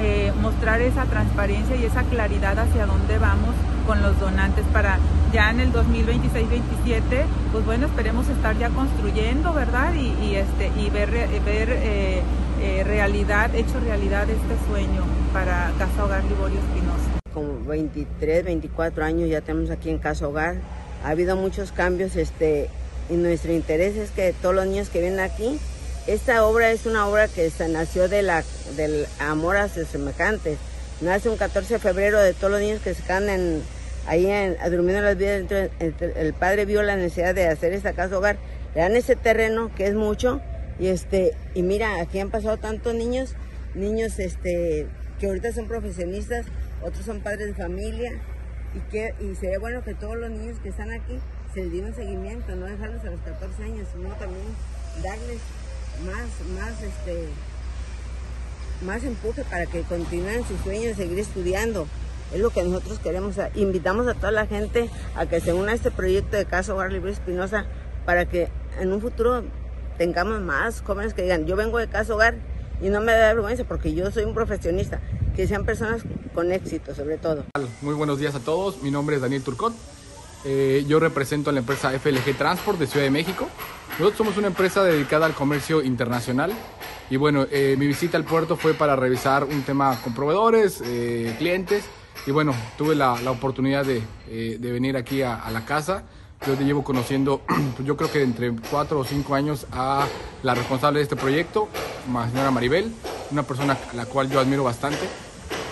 [0.00, 3.54] eh, mostrar esa transparencia y esa claridad hacia dónde vamos
[3.86, 4.98] con los donantes para
[5.32, 9.92] ya en el 2026-27, pues bueno, esperemos estar ya construyendo, ¿verdad?
[9.94, 11.10] Y, este, y ver,
[11.44, 12.22] ver
[12.84, 17.20] realidad, hecho realidad este sueño para Casa Hogar Liborio Espinosa.
[17.32, 20.56] Como 23, 24 años ya tenemos aquí en Casa Hogar.
[21.04, 22.70] Ha habido muchos cambios este,
[23.10, 25.58] y nuestro interés es que todos los niños que vienen aquí,
[26.06, 28.44] esta obra es una obra que se nació de la,
[28.76, 30.58] del amor a sus semejantes.
[31.00, 33.62] Nace un 14 de febrero de todos los niños que se quedan en,
[34.06, 35.70] ahí en, durmiendo las vidas.
[35.80, 38.36] el padre vio la necesidad de hacer esta casa hogar.
[38.74, 40.40] Le dan ese terreno que es mucho
[40.78, 43.36] y este y mira aquí han pasado tantos niños
[43.74, 44.88] niños este
[45.20, 46.46] que ahorita son profesionistas,
[46.82, 48.12] otros son padres de familia
[48.74, 51.18] y que sería bueno que todos los niños que están aquí
[51.54, 54.46] se les diera seguimiento, no dejarlos a los 14 años, sino también
[55.02, 55.38] darles
[56.04, 57.28] más, más este
[58.84, 61.86] más empuje para que continúen sus sueños seguir estudiando.
[62.32, 63.36] Es lo que nosotros queremos.
[63.54, 66.92] Invitamos a toda la gente a que se una a este proyecto de Caso Hogar
[66.92, 67.66] Libre Espinosa
[68.04, 68.48] para que
[68.80, 69.44] en un futuro
[69.98, 72.34] tengamos más jóvenes que digan, yo vengo de Caso Hogar
[72.82, 75.00] y no me da vergüenza porque yo soy un profesionista,
[75.36, 76.02] que sean personas
[76.34, 77.44] con éxito sobre todo.
[77.80, 79.72] Muy buenos días a todos, mi nombre es Daniel Turcot,
[80.44, 83.48] eh, yo represento a la empresa FLG Transport de Ciudad de México.
[83.98, 86.52] Nosotros somos una empresa dedicada al comercio internacional
[87.10, 91.34] y bueno, eh, mi visita al puerto fue para revisar un tema con proveedores, eh,
[91.38, 91.84] clientes
[92.26, 96.04] y bueno, tuve la, la oportunidad de, de, venir aquí a, la casa
[96.46, 97.40] yo te llevo conociendo,
[97.76, 100.06] pues yo creo que entre cuatro o cinco años a
[100.42, 101.68] la responsable de este proyecto,
[102.12, 102.92] la señora Maribel,
[103.30, 105.08] una persona a la cual yo admiro bastante.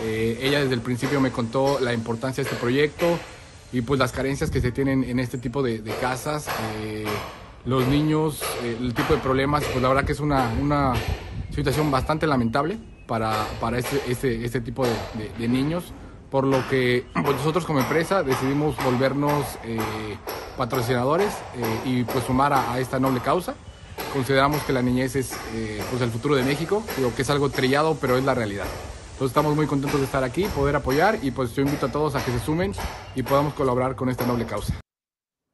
[0.03, 3.19] Eh, ella desde el principio me contó la importancia de este proyecto
[3.73, 6.47] y pues las carencias que se tienen en este tipo de, casas,
[6.83, 7.05] eh,
[7.65, 10.95] los niños, eh, el tipo de problemas, pues la verdad que es una, una
[11.55, 15.93] situación bastante lamentable para, para este, este, este tipo de, niños
[16.31, 19.79] por lo que pues, nosotros como empresa decidimos volvernos eh,
[20.57, 23.55] patrocinadores eh, y pues sumar a, a, esta noble causa.
[24.15, 25.37] Consideramos que la niñez es
[25.91, 28.67] pues el futuro de México, digo que es algo trillado, pero es la realidad.
[29.13, 32.15] Entonces estamos muy contentos de estar aquí, poder apoyar y pues yo invito a todos
[32.15, 32.73] a que se sumen
[33.15, 34.82] y podamos colaborar con esta noble causa.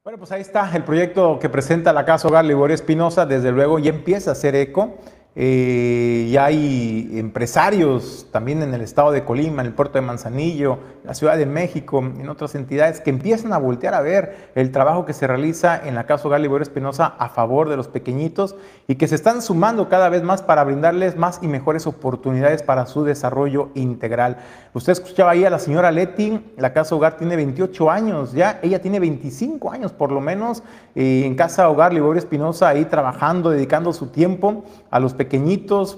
[0.09, 3.79] Bueno, pues ahí está el proyecto que presenta la Casa Hogar Liborio Espinosa, desde luego
[3.79, 4.95] ya empieza a hacer eco
[5.37, 10.79] eh, y hay empresarios también en el estado de Colima, en el puerto de Manzanillo,
[11.03, 14.73] en la Ciudad de México, en otras entidades que empiezan a voltear a ver el
[14.73, 18.57] trabajo que se realiza en la Casa Hogar Liborio Espinosa a favor de los pequeñitos
[18.89, 22.87] y que se están sumando cada vez más para brindarles más y mejores oportunidades para
[22.87, 24.39] su desarrollo integral.
[24.75, 28.81] Usted escuchaba ahí a la señora Leti, la Casa Hogar tiene 28 años ya, ella
[28.81, 30.63] tiene 25 años por lo menos
[30.95, 35.28] eh, en Casa Hogar Liborio Espinosa ahí trabajando, dedicando su tiempo a los pequeñitos,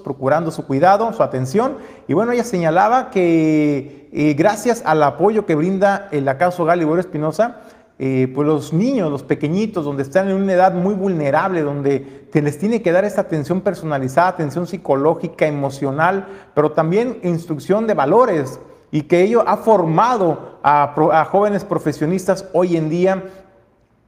[0.03, 1.77] procurando su cuidado, su atención.
[2.07, 7.01] Y bueno, ella señalaba que eh, gracias al apoyo que brinda el acaso Hogar Liborio
[7.01, 7.61] Espinosa,
[8.03, 12.41] eh, pues los niños, los pequeñitos, donde están en una edad muy vulnerable, donde se
[12.41, 18.59] les tiene que dar esta atención personalizada, atención psicológica, emocional, pero también instrucción de valores,
[18.91, 23.23] y que ello ha formado a, a jóvenes profesionistas hoy en día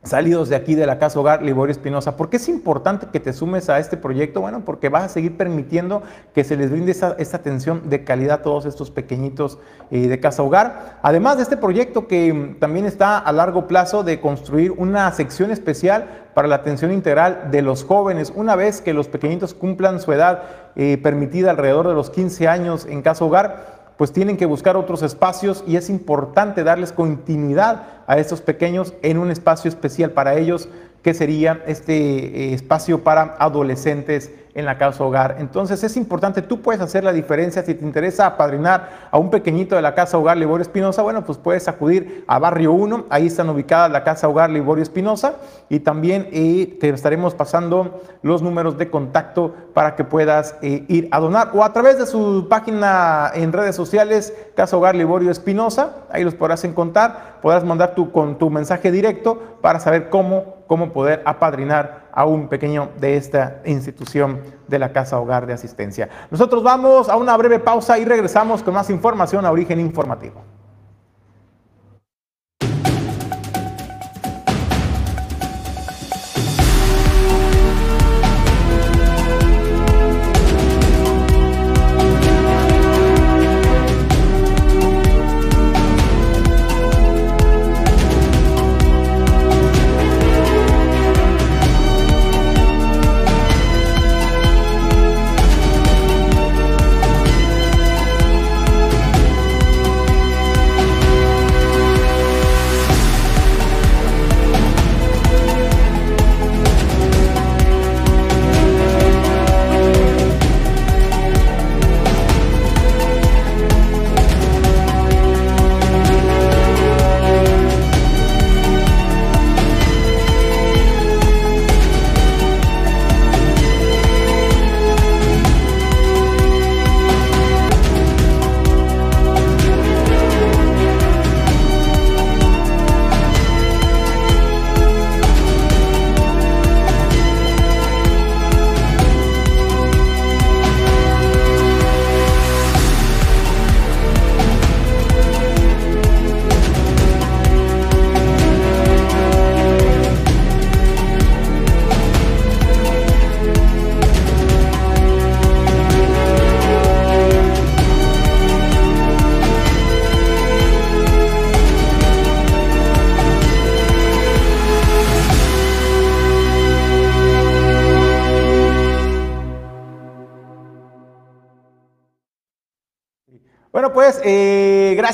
[0.04, 2.18] salidos de aquí de la Casa Hogar Liborio Espinosa.
[2.18, 4.42] ¿Por qué es importante que te sumes a este proyecto?
[4.42, 8.42] Bueno, porque vas a seguir permitiendo que se les brinde esta, atención de calidad a
[8.42, 9.60] todos estos pequeñitos
[9.92, 11.00] eh, de Casa Hogar.
[11.02, 15.52] Además de este proyecto que mm, también está a largo plazo de construir una sección
[15.52, 20.12] especial para la atención integral de los jóvenes, una vez que los pequeñitos cumplan su
[20.12, 20.44] edad
[20.76, 25.04] eh, permitida alrededor de los 15 años en Casa Hogar, pues tienen que buscar otros
[25.04, 30.70] espacios y es importante darles continuidad a estos pequeños en un espacio especial para ellos,
[31.02, 35.38] que sería este eh, espacio para adolescentes en la casa hogar.
[35.40, 37.64] Entonces es importante, tú puedes hacer la diferencia.
[37.64, 41.38] Si te interesa apadrinar a un pequeñito de la casa hogar Liborio Espinosa, bueno, pues
[41.38, 45.36] puedes acudir a Barrio 1, ahí están ubicadas la casa hogar Liborio Espinosa.
[45.70, 51.08] Y también eh, te estaremos pasando los números de contacto para que puedas eh, ir
[51.12, 51.52] a donar.
[51.54, 56.36] O a través de su página en redes sociales, Casa Hogar Liborio Espinosa, ahí los
[56.36, 62.03] podrás encontrar, podrás mandar tu, con tu mensaje directo para saber cómo, cómo poder apadrinar
[62.14, 66.10] a un pequeño de esta institución de la Casa Hogar de Asistencia.
[66.30, 70.42] Nosotros vamos a una breve pausa y regresamos con más información a Origen Informativo.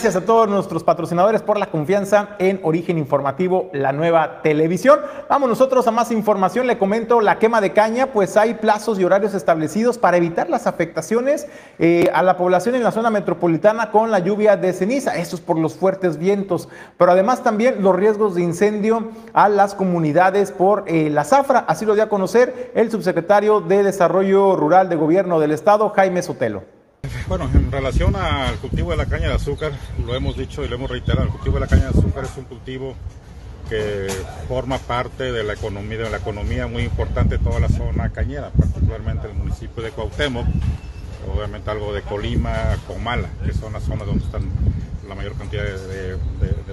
[0.02, 4.98] Gracias a todos nuestros patrocinadores por la confianza en Origen Informativo, la nueva televisión.
[5.28, 6.68] Vamos nosotros a más información.
[6.68, 10.68] Le comento la quema de caña, pues hay plazos y horarios establecidos para evitar las
[10.68, 11.48] afectaciones
[11.80, 15.18] eh, a la población en la zona metropolitana con la lluvia de ceniza.
[15.18, 19.76] Esto es por los fuertes vientos, pero además también los riesgos de incendio a las
[19.76, 21.66] comunidades por eh, la zafra.
[21.68, 26.22] Así lo dio a conocer el subsecretario de Desarrollo Rural de Gobierno del Estado, Jaime
[26.22, 26.79] Sotelo.
[27.30, 29.72] Bueno, en relación al cultivo de la caña de azúcar,
[30.04, 32.36] lo hemos dicho y lo hemos reiterado, el cultivo de la caña de azúcar es
[32.36, 32.96] un cultivo
[33.70, 34.08] que
[34.48, 38.50] forma parte de la economía, de la economía muy importante de toda la zona cañera,
[38.50, 40.48] particularmente el municipio de Cuauhtémoc,
[41.32, 44.50] obviamente algo de Colima, Comala, que son las zonas donde están
[45.08, 46.18] la mayor cantidad de,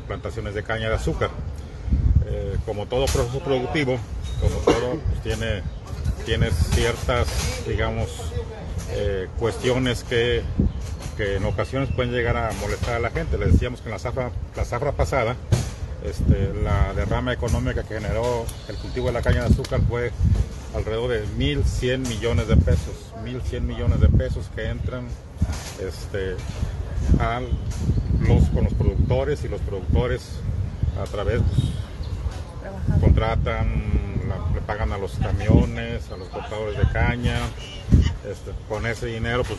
[0.09, 1.29] plantaciones de caña de azúcar.
[2.29, 3.99] Eh, como todo proceso productivo,
[4.41, 5.63] como todo, pues tiene,
[6.27, 7.29] tiene ciertas,
[7.69, 8.09] digamos,
[8.91, 10.43] eh, cuestiones que,
[11.17, 13.39] que, en ocasiones pueden llegar a molestar a la gente.
[13.39, 15.37] Les decíamos que en la zafra, la zafra pasada,
[16.05, 20.11] este, la derrama económica que generó el cultivo de la caña de azúcar fue
[20.75, 25.07] alrededor de 1.100 millones de pesos, 1.100 millones de pesos que entran
[25.81, 26.35] este,
[27.21, 27.41] a
[28.21, 30.23] los, con los productores y los productores
[31.01, 31.69] a través pues,
[33.01, 33.69] contratan,
[34.55, 37.39] le pagan a los camiones, a los cortadores de caña,
[38.31, 39.59] este, con ese dinero pues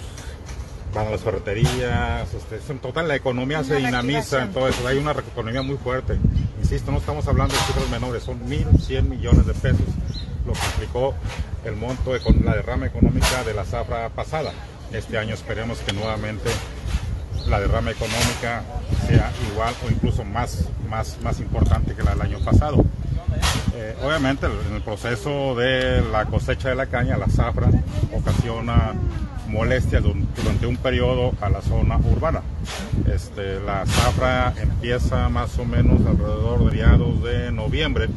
[0.93, 5.61] van a las ferreterías, este, en total la economía se dinamiza, entonces hay una economía
[5.61, 6.17] muy fuerte.
[6.59, 9.86] Insisto, no estamos hablando de cifras menores, son 1.100 millones de pesos
[10.47, 11.13] lo que implicó
[11.65, 14.53] el monto de la derrama económica de la zafra pasada.
[14.91, 16.49] Este año esperemos que nuevamente
[17.47, 18.63] la derrama económica
[19.07, 22.84] sea igual o incluso más, más, más importante que la del año pasado.
[23.76, 27.70] Eh, obviamente en el proceso de la cosecha de la caña, la zafra
[28.14, 28.94] ocasiona
[29.48, 32.42] molestias durante un periodo a la zona urbana.
[33.14, 38.10] Este, la zafra empieza más o menos alrededor de mediados de noviembre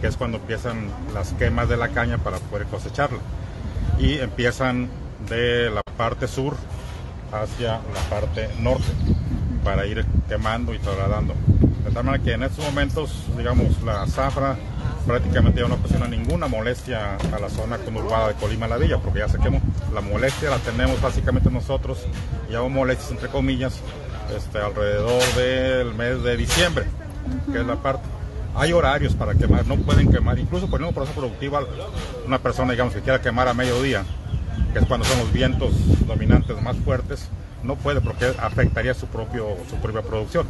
[0.00, 3.18] que es cuando empiezan las quemas de la caña para poder cosecharla.
[3.98, 4.88] Y empiezan
[5.28, 6.56] de la parte sur
[7.32, 8.90] hacia la parte norte
[9.62, 11.34] para ir quemando y trasladando.
[11.84, 14.56] De tal manera que en estos momentos, digamos, la zafra
[15.06, 19.20] prácticamente ya no ocasiona ninguna molestia a la zona conurbada de Colima La Villa, porque
[19.20, 19.60] ya se quemó.
[19.94, 22.06] La molestia la tenemos básicamente nosotros,
[22.50, 23.80] y hago molestias entre comillas,
[24.36, 26.84] este, alrededor del mes de diciembre,
[27.50, 28.04] que es la parte
[28.54, 31.60] hay horarios para quemar, no pueden quemar, incluso por un proceso productivo,
[32.26, 34.04] una persona digamos que quiera quemar a mediodía,
[34.72, 35.72] que es cuando son los vientos
[36.06, 37.28] dominantes más fuertes,
[37.62, 40.46] no puede porque afectaría su, propio, su propia producción.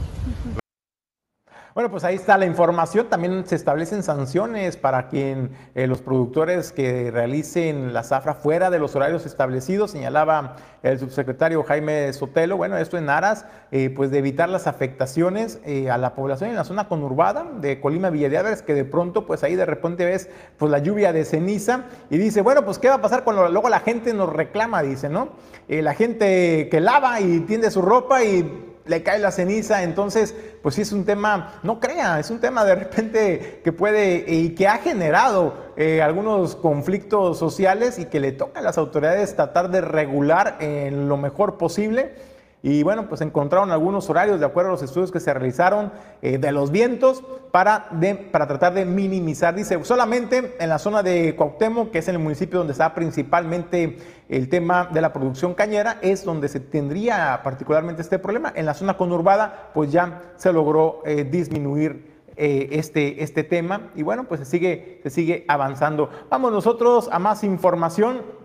[1.73, 3.07] Bueno, pues ahí está la información.
[3.09, 8.81] También se establecen sanciones para quien eh, los productores que realicen la zafra fuera de
[8.81, 12.57] los horarios establecidos, señalaba el subsecretario Jaime Sotelo.
[12.57, 16.57] Bueno, esto en aras eh, pues de evitar las afectaciones eh, a la población en
[16.57, 20.05] la zona conurbada de Colima Villa de Álvarez, que de pronto pues ahí de repente
[20.05, 23.49] ves pues la lluvia de ceniza y dice, bueno, pues qué va a pasar cuando
[23.49, 25.29] luego la gente nos reclama, dice, ¿no?
[25.68, 30.74] la gente que lava y tiende su ropa y le cae la ceniza, entonces, pues
[30.74, 34.68] sí es un tema, no crea, es un tema de repente que puede y que
[34.68, 39.81] ha generado eh, algunos conflictos sociales y que le toca a las autoridades tratar de
[39.81, 42.30] regular en lo mejor posible.
[42.62, 46.36] Y bueno, pues encontraron algunos horarios de acuerdo a los estudios que se realizaron eh,
[46.36, 47.88] de los vientos para,
[48.30, 49.54] para tratar de minimizar.
[49.54, 53.96] Dice, solamente en la zona de Cuauhtémoc, que es en el municipio donde está principalmente
[54.28, 58.52] el tema de la producción cañera, es donde se tendría particularmente este problema.
[58.54, 64.02] En la zona conurbada, pues ya se logró eh, disminuir eh, este, este tema y
[64.02, 66.11] bueno, pues se sigue, se sigue avanzando.
[66.28, 68.39] Vamos nosotros a más información.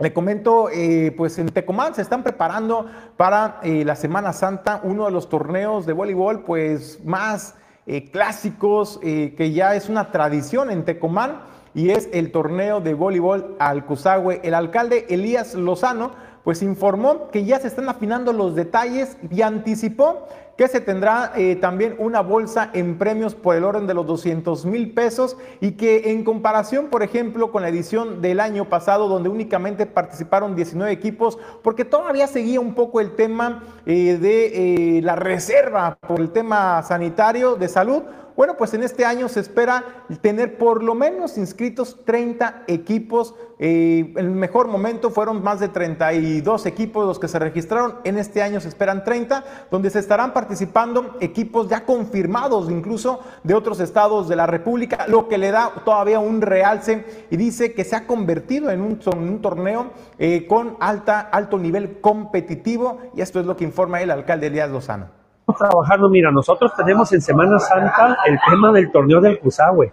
[0.00, 2.86] Le comento, eh, pues en Tecomán se están preparando
[3.16, 7.54] para eh, la Semana Santa, uno de los torneos de voleibol pues más
[7.86, 11.40] eh, clásicos, que ya es una tradición en Tecomán,
[11.74, 14.40] y es el torneo de voleibol Alcuzagüe.
[14.42, 16.12] El alcalde Elías Lozano
[16.44, 20.26] pues informó que ya se están afinando los detalles y anticipó
[20.56, 24.66] que se tendrá eh, también una bolsa en premios por el orden de los 200
[24.66, 29.28] mil pesos y que en comparación, por ejemplo, con la edición del año pasado, donde
[29.28, 35.16] únicamente participaron 19 equipos, porque todavía seguía un poco el tema eh, de eh, la
[35.16, 38.02] reserva por el tema sanitario de salud,
[38.36, 43.34] bueno, pues en este año se espera tener por lo menos inscritos 30 equipos.
[43.58, 47.96] Eh, el mejor momento fueron más de 32 equipos los que se registraron.
[48.04, 53.54] En este año se esperan 30, donde se estarán participando equipos ya confirmados, incluso de
[53.54, 57.84] otros estados de la República, lo que le da todavía un realce y dice que
[57.84, 58.98] se ha convertido en un,
[59.40, 62.98] torneo eh, con alta, alto nivel competitivo.
[63.14, 65.21] Y esto es lo que informa el alcalde Elías Lozano
[65.58, 69.92] trabajando, mira, nosotros tenemos en Semana Santa el tema del torneo del Cusahue.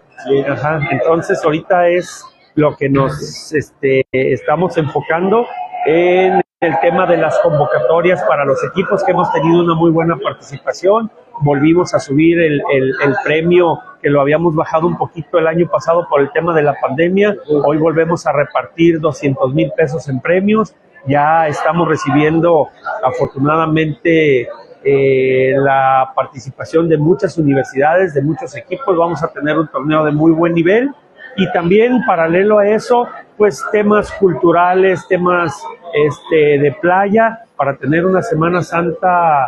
[0.49, 2.23] Ajá, entonces ahorita es
[2.55, 5.45] lo que nos este, estamos enfocando
[5.85, 10.17] en el tema de las convocatorias para los equipos que hemos tenido una muy buena
[10.17, 11.09] participación.
[11.41, 15.69] Volvimos a subir el, el, el, premio que lo habíamos bajado un poquito el año
[15.69, 17.37] pasado por el tema de la pandemia.
[17.65, 20.75] Hoy volvemos a repartir 200 mil pesos en premios.
[21.07, 22.67] Ya estamos recibiendo
[23.03, 24.49] afortunadamente
[24.83, 28.97] eh, la participación de muchas universidades, de muchos equipos.
[28.97, 30.89] Vamos a tener un torneo de muy buen nivel
[31.35, 33.07] y también paralelo a eso,
[33.37, 35.61] pues temas culturales, temas
[35.93, 39.47] este, de playa para tener una Semana Santa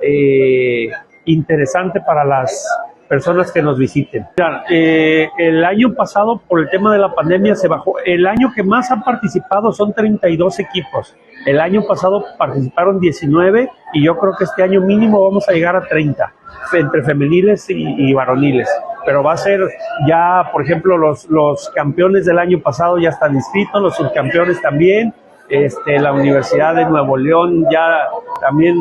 [0.00, 0.90] eh,
[1.24, 2.66] interesante para las
[3.08, 4.26] personas que nos visiten.
[4.70, 7.98] Eh, el año pasado, por el tema de la pandemia, se bajó.
[8.04, 11.14] El año que más han participado son 32 equipos.
[11.46, 15.76] El año pasado participaron 19 y yo creo que este año mínimo vamos a llegar
[15.76, 16.32] a 30
[16.72, 18.68] entre femeniles y, varoniles.
[19.04, 19.60] Pero va a ser
[20.06, 25.12] ya, por ejemplo, los, los campeones del año pasado ya están inscritos, los subcampeones también.
[25.48, 28.08] Este, la Universidad de Nuevo León ya
[28.40, 28.76] también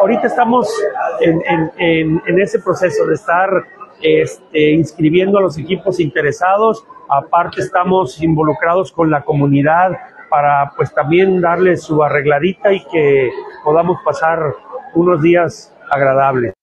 [0.00, 0.68] ahorita estamos
[1.20, 3.48] en, ese proceso de estar
[4.00, 6.84] este, inscribiendo a los equipos interesados.
[7.08, 9.92] Aparte estamos involucrados con la comunidad
[10.32, 13.30] para pues también darle su arregladita y que
[13.62, 14.40] podamos pasar
[14.94, 16.54] unos días agradables.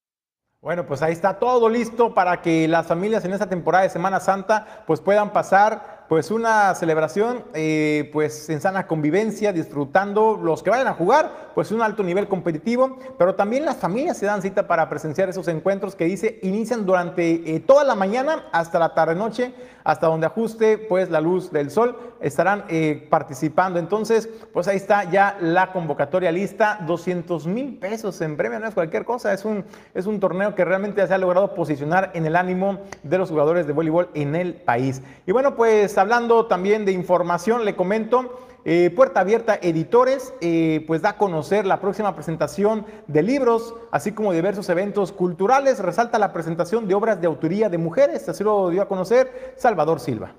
[0.60, 4.20] Bueno, pues ahí está todo listo para que las familias en esta temporada de Semana
[4.20, 10.72] Santa pues puedan pasar pues una celebración eh, pues en sana convivencia, disfrutando los que
[10.72, 14.68] vayan a jugar, pues un alto nivel competitivo, pero también las familias se dan cita
[14.68, 19.54] para presenciar esos encuentros que dice inician durante eh, toda la mañana hasta la tarde-noche,
[19.84, 23.78] hasta donde ajuste pues la luz del sol, estarán eh, participando.
[23.78, 28.74] Entonces, pues ahí está ya la convocatoria lista, 200 mil pesos en premio, no es
[28.74, 32.36] cualquier cosa, es un, es un torneo que realmente se ha logrado posicionar en el
[32.36, 35.04] ánimo de los jugadores de voleibol en el país.
[35.28, 41.02] Y bueno, pues hablando también de información, le comento, eh, Puerta Abierta Editores, eh, pues
[41.02, 45.80] da a conocer la próxima presentación de libros, así como diversos eventos culturales.
[45.80, 50.00] Resalta la presentación de obras de autoría de mujeres, así lo dio a conocer Salvador
[50.00, 50.36] Silva.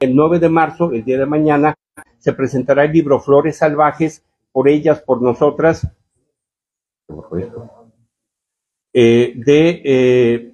[0.00, 1.74] El 9 de marzo, el día de mañana,
[2.18, 5.86] se presentará el libro Flores Salvajes, por ellas, por nosotras,
[8.92, 10.49] eh, de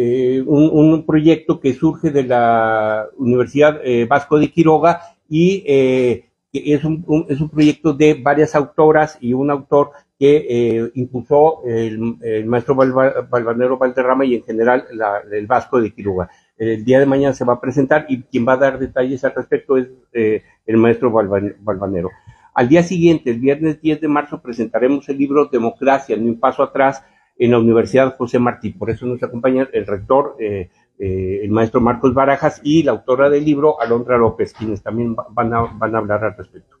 [0.00, 6.84] eh, un, proyecto que surge de la Universidad eh, Vasco de Quiroga y eh, es,
[6.84, 13.76] un, es un proyecto de varias autoras y un autor que impulsó el, maestro Balvanero
[13.76, 14.84] Valderrama y en general
[15.32, 16.30] el Vasco de Quiroga.
[16.56, 19.34] El día de mañana se va a presentar y quien va a dar detalles al
[19.34, 22.10] respecto es el maestro Balvanero.
[22.54, 26.62] Al día siguiente, el viernes 10 de marzo, presentaremos el libro Democracia, ni un paso
[26.62, 27.02] atrás,
[27.38, 28.70] en la Universidad José Martí.
[28.70, 33.30] Por eso nos acompaña el rector, eh, eh, el maestro Marcos Barajas y la autora
[33.30, 36.76] del libro, Alondra López, quienes también van a, van a hablar al respecto.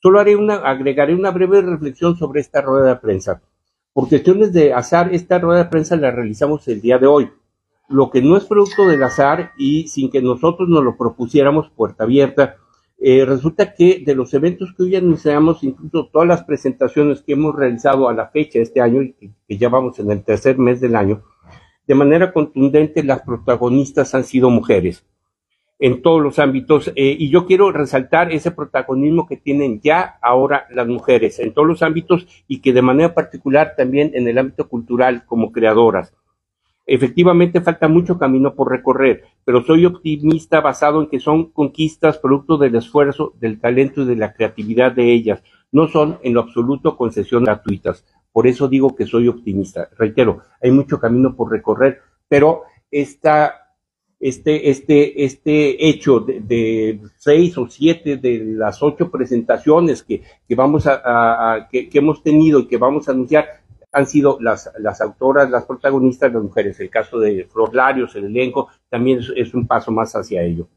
[0.00, 3.42] Solo haré una, agregaré una breve reflexión sobre esta rueda de prensa.
[3.92, 7.30] Por cuestiones de azar, esta rueda de prensa la realizamos el día de hoy.
[7.88, 12.04] Lo que no es producto del azar y sin que nosotros nos lo propusiéramos puerta
[12.04, 12.56] abierta,
[13.00, 17.54] eh, resulta que de los eventos que hoy anunciamos, incluso todas las presentaciones que hemos
[17.54, 20.96] realizado a la fecha este año, y que, ya vamos en el tercer mes del
[20.96, 21.22] año,
[21.86, 25.04] de manera contundente las protagonistas han sido mujeres
[25.78, 30.66] en todos los ámbitos eh, y yo quiero resaltar ese protagonismo que tienen ya ahora
[30.70, 34.68] las mujeres en todos los ámbitos y que de manera particular también en el ámbito
[34.68, 36.12] cultural como creadoras.
[36.90, 42.56] Efectivamente falta mucho camino por recorrer, pero soy optimista basado en que son conquistas producto
[42.56, 45.42] del esfuerzo, del talento y de la creatividad de ellas.
[45.70, 48.06] No son en lo absoluto concesiones gratuitas.
[48.32, 49.90] Por eso digo que soy optimista.
[49.98, 53.74] Reitero, hay mucho camino por recorrer, pero esta,
[54.18, 60.86] este, este, este hecho de, seis o siete de las ocho presentaciones que, que vamos
[60.86, 63.44] a, que, que hemos tenido y que vamos a anunciar
[63.98, 66.78] han sido las, las autoras, las protagonistas, las mujeres.
[66.80, 70.68] El caso de Flor Larios, el elenco, también es, un paso más hacia ello.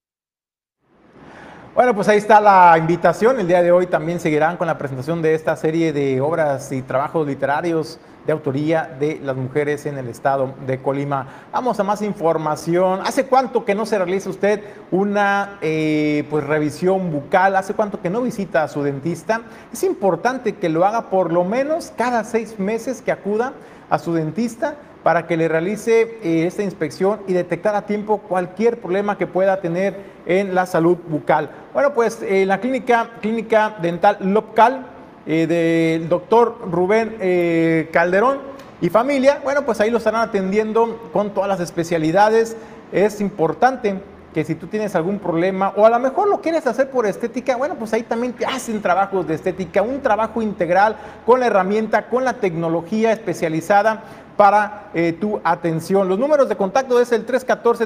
[1.76, 3.40] Bueno, pues ahí está la invitación.
[3.40, 6.82] El día de hoy también seguirán con la presentación de esta serie de obras y
[6.82, 11.28] trabajos literarios de autoría de las mujeres en el estado de Colima.
[11.52, 13.02] Vamos a más información.
[13.04, 14.62] ¿Hace cuánto que no se realiza usted
[14.92, 17.56] una eh, pues, revisión bucal?
[17.56, 19.42] ¿Hace cuánto que no visita a su dentista?
[19.74, 23.54] Es importante que lo haga por lo menos cada seis meses que acuda
[23.90, 28.80] a su dentista para que le realice eh, esta inspección y detectar a tiempo cualquier
[28.80, 29.96] problema que pueda tener
[30.26, 31.50] en la salud bucal.
[31.74, 34.91] Bueno, pues en la clínica, clínica dental local
[35.26, 38.40] eh, del doctor Rubén eh, Calderón
[38.82, 42.58] y familia, bueno, pues ahí lo estarán atendiendo con todas las especialidades.
[42.92, 44.02] Es importante
[44.34, 47.56] que si tú tienes algún problema o a lo mejor lo quieres hacer por estética,
[47.58, 50.96] bueno, pues ahí también te hacen trabajos de estética, un trabajo integral
[51.26, 54.04] con la herramienta, con la tecnología especializada
[54.38, 56.08] para eh, tu atención.
[56.08, 57.86] Los números de contacto es el 314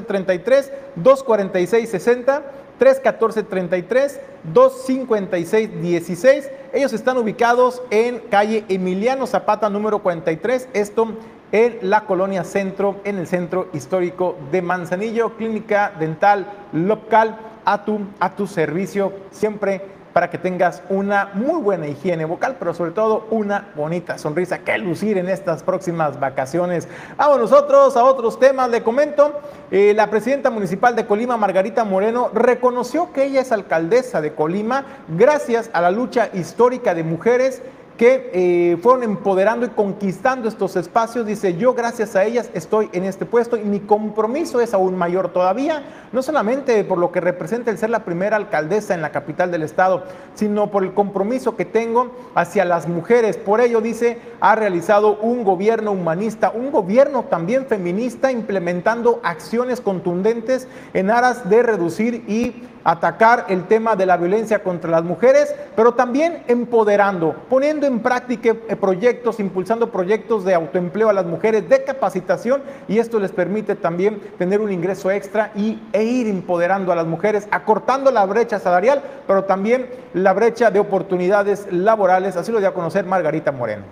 [2.78, 4.20] 33
[4.52, 6.50] 246 60 314-33, 256-16.
[6.72, 11.08] Ellos están ubicados en calle Emiliano Zapata número 43, esto
[11.52, 18.00] en la colonia centro, en el centro histórico de Manzanillo, clínica dental local a tu,
[18.20, 23.26] a tu servicio, siempre para que tengas una muy buena higiene vocal, pero sobre todo
[23.30, 26.88] una bonita sonrisa que lucir en estas próximas vacaciones.
[27.18, 28.70] Vamos nosotros a otros temas.
[28.70, 29.38] Le comento,
[29.70, 34.86] eh, la presidenta municipal de Colima, Margarita Moreno, reconoció que ella es alcaldesa de Colima
[35.06, 37.60] gracias a la lucha histórica de mujeres
[37.96, 41.26] que eh, fueron empoderando y conquistando estos espacios.
[41.26, 45.32] Dice, yo gracias a ellas estoy en este puesto y mi compromiso es aún mayor
[45.32, 45.82] todavía,
[46.12, 49.62] no solamente por lo que representa el ser la primera alcaldesa en la capital del
[49.62, 53.36] estado, sino por el compromiso que tengo hacia las mujeres.
[53.36, 60.68] Por ello, dice, ha realizado un gobierno humanista, un gobierno también feminista, implementando acciones contundentes
[60.92, 65.94] en aras de reducir y atacar el tema de la violencia contra las mujeres, pero
[65.94, 71.82] también empoderando, poniendo en práctica eh, proyectos, impulsando proyectos de autoempleo a las mujeres, de
[71.82, 76.94] capacitación, y esto les permite también tener un ingreso extra y, e ir empoderando a
[76.94, 82.60] las mujeres, acortando la brecha salarial, pero también la brecha de oportunidades laborales, así lo
[82.60, 83.82] dio a conocer Margarita Moreno.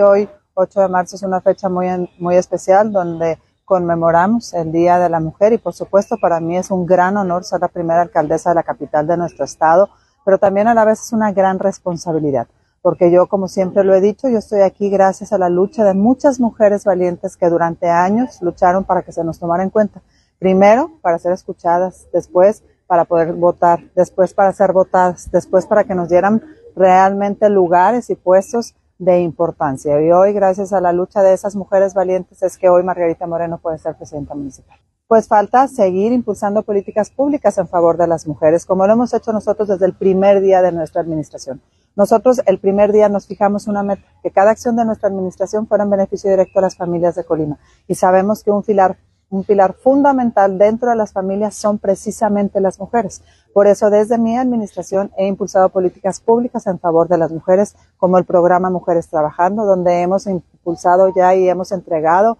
[0.00, 1.88] Hoy, 8 de marzo, es una fecha muy,
[2.20, 6.70] muy especial donde conmemoramos el Día de la Mujer y por supuesto para mí es
[6.70, 9.90] un gran honor ser la primera alcaldesa de la capital de nuestro estado,
[10.24, 12.46] pero también a la vez es una gran responsabilidad,
[12.80, 15.94] porque yo como siempre lo he dicho, yo estoy aquí gracias a la lucha de
[15.94, 20.00] muchas mujeres valientes que durante años lucharon para que se nos tomara en cuenta.
[20.38, 25.96] Primero, para ser escuchadas, después para poder votar, después para ser votadas, después para que
[25.96, 26.40] nos dieran
[26.76, 30.00] realmente lugares y puestos de importancia.
[30.00, 33.58] Y hoy, gracias a la lucha de esas mujeres valientes, es que hoy Margarita Moreno
[33.58, 34.78] puede ser presidenta municipal.
[35.06, 39.32] Pues falta seguir impulsando políticas públicas en favor de las mujeres, como lo hemos hecho
[39.32, 41.60] nosotros desde el primer día de nuestra administración.
[41.94, 45.84] Nosotros el primer día nos fijamos una meta, que cada acción de nuestra administración fuera
[45.84, 47.58] en beneficio directo a las familias de Colima.
[47.86, 48.98] Y sabemos que un pilar
[49.28, 53.22] un pilar fundamental dentro de las familias son precisamente las mujeres.
[53.52, 58.18] Por eso, desde mi administración he impulsado políticas públicas en favor de las mujeres, como
[58.18, 62.38] el programa Mujeres Trabajando, donde hemos impulsado ya y hemos entregado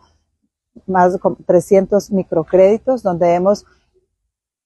[0.86, 3.66] más de 300 microcréditos, donde hemos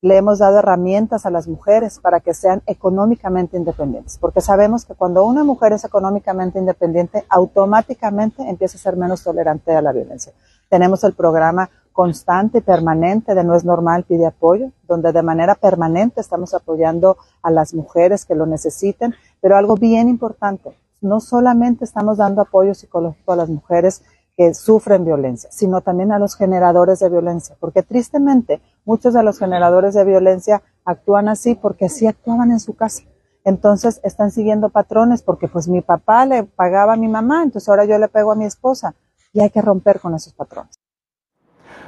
[0.03, 4.95] le hemos dado herramientas a las mujeres para que sean económicamente independientes, porque sabemos que
[4.95, 10.33] cuando una mujer es económicamente independiente, automáticamente empieza a ser menos tolerante a la violencia.
[10.71, 11.69] Tenemos el programa
[12.01, 17.19] constante y permanente de No es normal pide apoyo, donde de manera permanente estamos apoyando
[17.43, 22.73] a las mujeres que lo necesiten, pero algo bien importante, no solamente estamos dando apoyo
[22.73, 24.03] psicológico a las mujeres
[24.35, 29.39] que sufren violencia, sino también a los generadores de violencia, porque tristemente muchos de los
[29.39, 33.03] generadores de violencia actúan así porque así actuaban en su casa.
[33.45, 37.85] Entonces están siguiendo patrones porque pues mi papá le pagaba a mi mamá, entonces ahora
[37.85, 38.95] yo le pego a mi esposa
[39.35, 40.80] y hay que romper con esos patrones.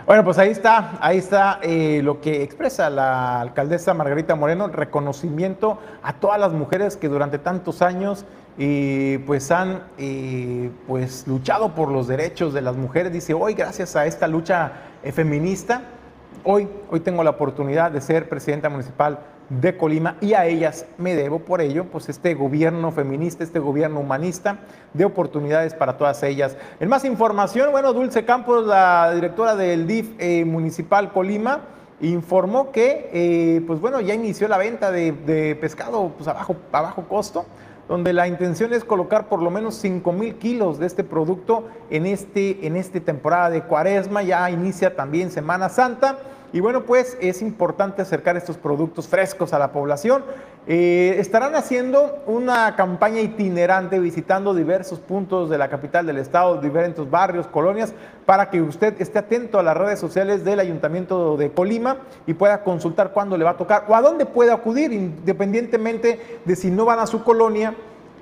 [0.05, 5.79] Bueno, pues ahí está, ahí está eh, lo que expresa la alcaldesa Margarita Moreno, reconocimiento
[6.03, 8.25] a todas las mujeres que durante tantos años
[8.59, 13.13] eh, pues han eh, pues luchado por los derechos de las mujeres.
[13.13, 14.73] Dice, hoy gracias a esta lucha
[15.15, 15.83] feminista,
[16.43, 19.21] hoy, hoy tengo la oportunidad de ser presidenta municipal
[19.61, 24.01] de Colima y a ellas me debo por ello, pues este gobierno feminista, este gobierno
[24.01, 24.61] humanista
[24.95, 26.57] de oportunidades para todas ellas.
[26.81, 31.61] En más información, bueno, Dulce Campos, la directora del DIF eh, municipal Colima,
[32.01, 36.81] informó que, eh, pues bueno, ya inició la venta de, pescado pues a bajo, a
[36.81, 37.45] bajo costo
[37.89, 42.07] donde la intención es colocar por lo menos 5 mil kilos de este producto en
[42.07, 46.17] este, en esta temporada de cuaresma, ya inicia también Semana Santa
[46.53, 50.23] y bueno, pues es importante acercar estos productos frescos a la población.
[50.67, 57.11] Eh, estarán haciendo una campaña itinerante visitando diversos puntos de la capital del estado, diferentes
[57.11, 57.95] barrios, colonias,
[58.27, 61.97] para que usted esté atento a las redes sociales del Ayuntamiento de Colima
[62.27, 66.55] y pueda consultar cuándo le va a tocar o a dónde puede acudir, independientemente de
[66.55, 67.75] si no van a su colonia,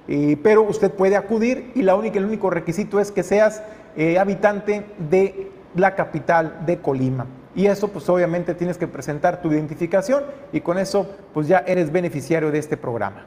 [0.07, 3.62] eh, pero usted puede acudir y la única, el único requisito es que seas
[3.97, 7.26] eh, habitante de la capital de Colima.
[7.55, 11.91] Y eso pues obviamente tienes que presentar tu identificación y con eso pues ya eres
[11.91, 13.27] beneficiario de este programa.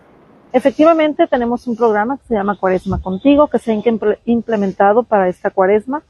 [0.54, 3.82] Efectivamente tenemos un programa que se llama Cuaresma Contigo, que se ha
[4.26, 6.04] implementado para esta cuaresma,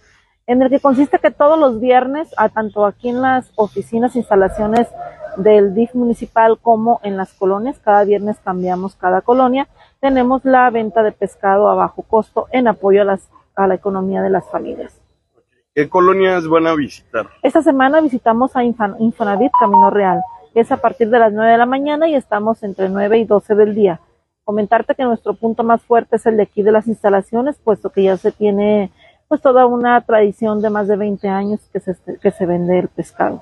[0.48, 4.90] en el que consiste que todos los viernes, tanto aquí en las oficinas, instalaciones
[5.38, 9.70] del DIF municipal como en las colonias, cada viernes cambiamos cada colonia,
[10.02, 14.22] tenemos la venta de pescado a bajo costo en apoyo a, las, a la economía
[14.22, 15.03] de las familias.
[15.76, 17.26] ¿Qué colonias van a visitar?
[17.42, 20.22] Esta semana visitamos a Infonavit Camino Real.
[20.54, 23.56] Es a partir de las 9 de la mañana y estamos entre 9 y 12
[23.56, 24.00] del día.
[24.44, 28.04] Comentarte que nuestro punto más fuerte es el de aquí de las instalaciones, puesto que
[28.04, 28.92] ya se tiene
[29.28, 32.90] pues toda una tradición de más de 20 años que se, que se vende el
[32.90, 33.42] pescado.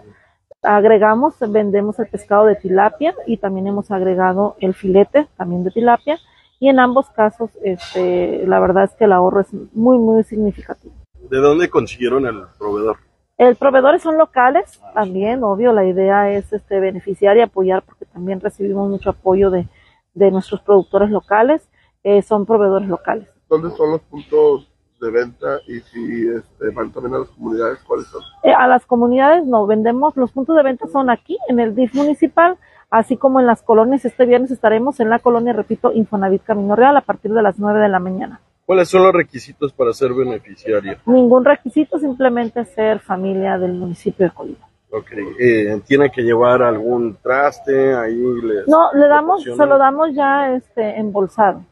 [0.61, 6.17] Agregamos, vendemos el pescado de tilapia y también hemos agregado el filete también de tilapia
[6.61, 11.00] y en ambos casos este, la verdad es que el ahorro es muy muy significativo.
[11.31, 12.97] ¿De dónde consiguieron el proveedor?
[13.37, 18.41] El proveedores son locales, también, obvio, la idea es este, beneficiar y apoyar porque también
[18.41, 19.65] recibimos mucho apoyo de,
[20.13, 21.69] de nuestros productores locales,
[22.03, 23.29] eh, son proveedores locales.
[23.49, 24.69] ¿Dónde son los puntos
[24.99, 28.21] de venta y si este, van también a las comunidades, cuáles son?
[28.43, 31.95] Eh, a las comunidades no, vendemos, los puntos de venta son aquí, en el DIF
[31.95, 32.57] municipal,
[32.89, 34.03] así como en las colonias.
[34.03, 37.79] Este viernes estaremos en la colonia, repito, Infonavit Camino Real a partir de las 9
[37.79, 38.41] de la mañana.
[38.71, 40.95] ¿Cuáles son los requisitos para ser beneficiario?
[41.05, 44.65] Ningún requisito, simplemente ser familia del municipio de Colima.
[44.89, 45.11] Ok,
[45.41, 47.93] eh, ¿tiene que llevar algún traste?
[47.93, 51.65] Ahí les No, le damos, se lo damos ya este embolsado.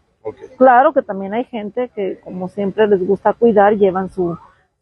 [0.57, 4.37] Claro que también hay gente que, como siempre, les gusta cuidar, llevan su,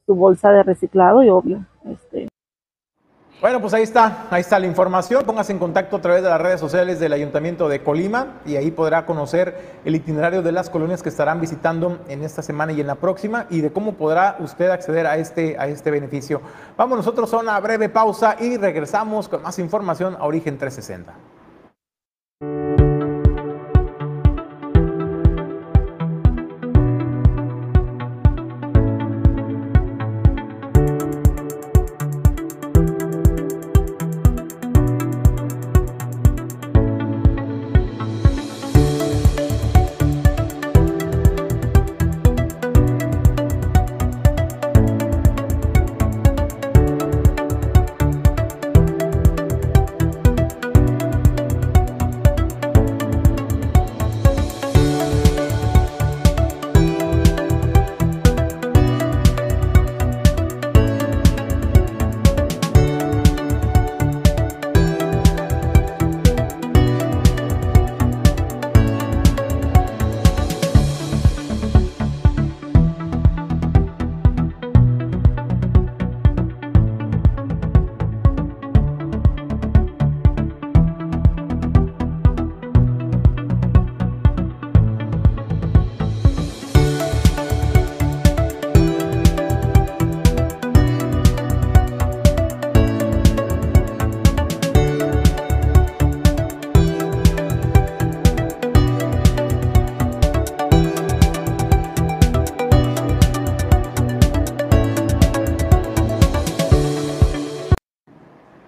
[0.07, 2.29] su bolsa de reciclado y obvio, este,
[3.39, 5.23] Bueno, pues ahí está, ahí está la información.
[5.23, 8.71] Póngase en contacto a través de las redes sociales del Ayuntamiento de Colima y ahí
[8.71, 12.87] podrá conocer el itinerario de las colonias que estarán visitando en esta semana y en
[12.87, 16.41] la próxima y de cómo podrá usted acceder a este, a este beneficio.
[16.77, 21.36] Vamos nosotros a una breve pausa y regresamos con más información a Origen 360.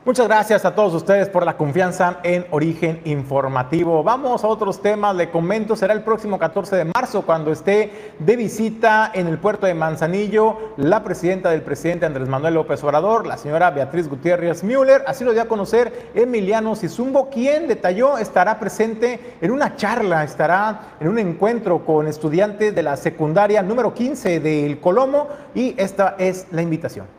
[0.09, 4.01] Muchas gracias a todos ustedes por la confianza en Origen Informativo.
[4.01, 5.15] Vamos a otros temas.
[5.15, 9.67] Le comento, será el próximo 14 de marzo cuando esté de visita en el puerto
[9.67, 15.03] de Manzanillo la presidenta del presidente Andrés Manuel López Obrador, la señora Beatriz Gutiérrez Müller.
[15.05, 20.95] Así lo dio a conocer Emiliano Sizumbo, quien detalló estará presente en una charla, estará
[20.99, 26.47] en un encuentro con estudiantes de la secundaria número 15 del Colomo y esta es
[26.49, 27.18] la invitación.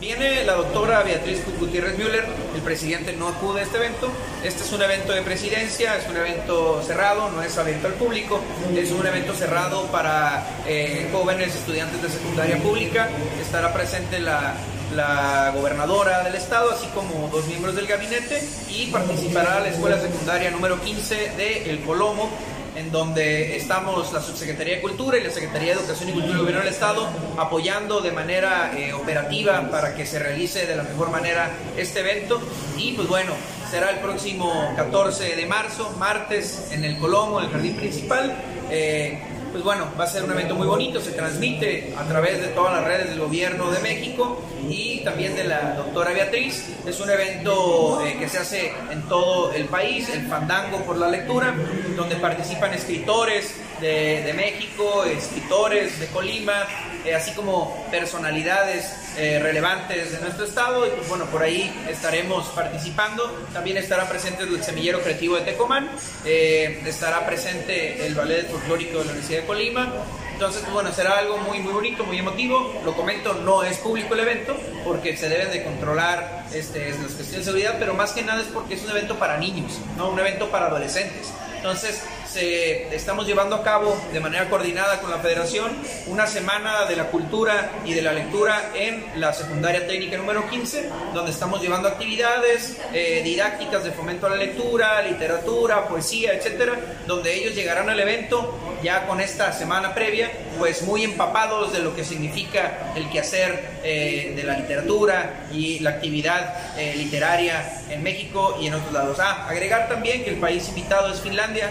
[0.00, 4.10] Viene la doctora Beatriz Gutiérrez Müller, el presidente no acude a este evento.
[4.42, 8.40] Este es un evento de presidencia, es un evento cerrado, no es abierto al público,
[8.76, 13.08] es un evento cerrado para eh, jóvenes estudiantes de secundaria pública.
[13.40, 14.54] Estará presente la,
[14.94, 20.50] la gobernadora del estado, así como dos miembros del gabinete, y participará la escuela secundaria
[20.50, 22.30] número 15 de El Colomo,
[22.74, 26.40] en donde estamos la Subsecretaría de Cultura y la Secretaría de Educación y Cultura del
[26.40, 31.10] Gobierno del Estado apoyando de manera eh, operativa para que se realice de la mejor
[31.10, 32.40] manera este evento.
[32.76, 33.32] Y pues bueno,
[33.70, 38.34] será el próximo 14 de marzo, martes, en el Colomo, en el jardín principal.
[38.70, 39.18] Eh,
[39.54, 42.72] pues bueno, va a ser un evento muy bonito, se transmite a través de todas
[42.72, 46.70] las redes del gobierno de México y también de la doctora Beatriz.
[46.84, 51.08] Es un evento eh, que se hace en todo el país, el Fandango por la
[51.08, 51.54] Lectura,
[51.94, 56.66] donde participan escritores de, México, escritores de Colima,
[57.04, 62.46] eh, así como personalidades eh, relevantes de nuestro estado y pues bueno, por ahí estaremos
[62.48, 63.46] participando.
[63.52, 65.88] También estará presente el Semillero Creativo de Tecomán,
[66.24, 69.92] eh, estará presente el Ballet Folclórico de la Universidad de Colima.
[70.32, 72.74] Entonces, pues bueno, será algo muy, muy bonito, muy emotivo.
[72.84, 77.30] Lo comento, no es público el evento porque se deben de controlar este, las cuestiones
[77.30, 80.18] de seguridad, pero más que nada es porque es un evento para niños, no un
[80.18, 81.32] evento para adolescentes.
[81.56, 82.02] Entonces,
[82.34, 85.70] se, estamos llevando a cabo de manera coordinada con la Federación
[86.08, 90.90] una semana de la cultura y de la lectura en la secundaria técnica número 15,
[91.14, 96.76] donde estamos llevando actividades eh, didácticas de fomento a la lectura, literatura, poesía, etcétera,
[97.06, 101.94] donde ellos llegarán al evento ya con esta semana previa, pues muy empapados de lo
[101.94, 108.58] que significa el quehacer eh, de la literatura y la actividad eh, literaria en México
[108.60, 109.18] y en otros lados.
[109.20, 111.70] Ah, agregar también que el país invitado es Finlandia,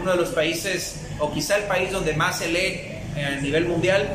[0.00, 2.80] uno de los países, o quizá el país donde más se lee
[3.16, 4.08] a nivel mundial,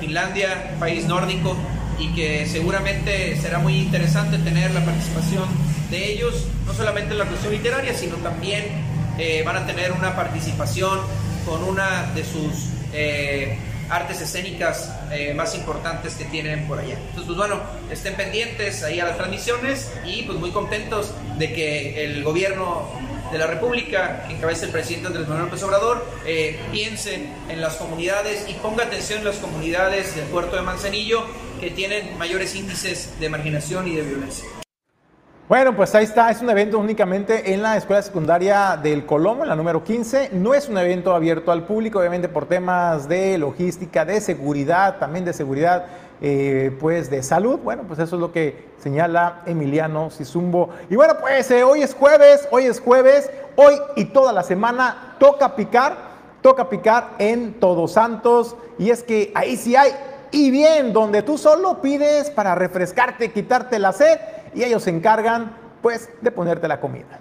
[0.00, 1.56] Finlandia, país nórdico,
[1.98, 5.44] y que seguramente será muy interesante tener la participación
[5.90, 8.64] de ellos, no solamente en la cuestión literaria, sino también
[9.18, 10.98] eh, van a tener una participación
[11.44, 13.58] con una de sus eh,
[13.90, 16.94] artes escénicas eh, más importantes que tienen por allá.
[16.94, 17.60] Entonces, pues bueno,
[17.90, 22.88] estén pendientes ahí a las transmisiones y pues muy contentos de que el gobierno
[23.30, 27.76] de la República, que encabeza el presidente Andrés Manuel López Obrador, eh, piense en las
[27.76, 31.24] comunidades y ponga atención en las comunidades del puerto de Manzanillo
[31.60, 34.48] que tienen mayores índices de marginación y de violencia.
[35.50, 39.48] Bueno, pues ahí está, es un evento únicamente en la escuela secundaria del Colomo, en
[39.48, 40.30] la número 15.
[40.34, 45.24] No es un evento abierto al público, obviamente por temas de logística, de seguridad, también
[45.24, 45.86] de seguridad,
[46.20, 47.58] eh, pues de salud.
[47.58, 50.70] Bueno, pues eso es lo que señala Emiliano Sizumbo.
[50.88, 55.16] Y bueno, pues eh, hoy es jueves, hoy es jueves, hoy y toda la semana
[55.18, 55.96] toca picar,
[56.42, 58.56] toca picar en Todos Santos.
[58.78, 59.92] Y es que ahí sí hay,
[60.30, 64.18] y bien, donde tú solo pides para refrescarte, quitarte la sed
[64.54, 67.20] y ellos se encargan pues de ponerte la comida.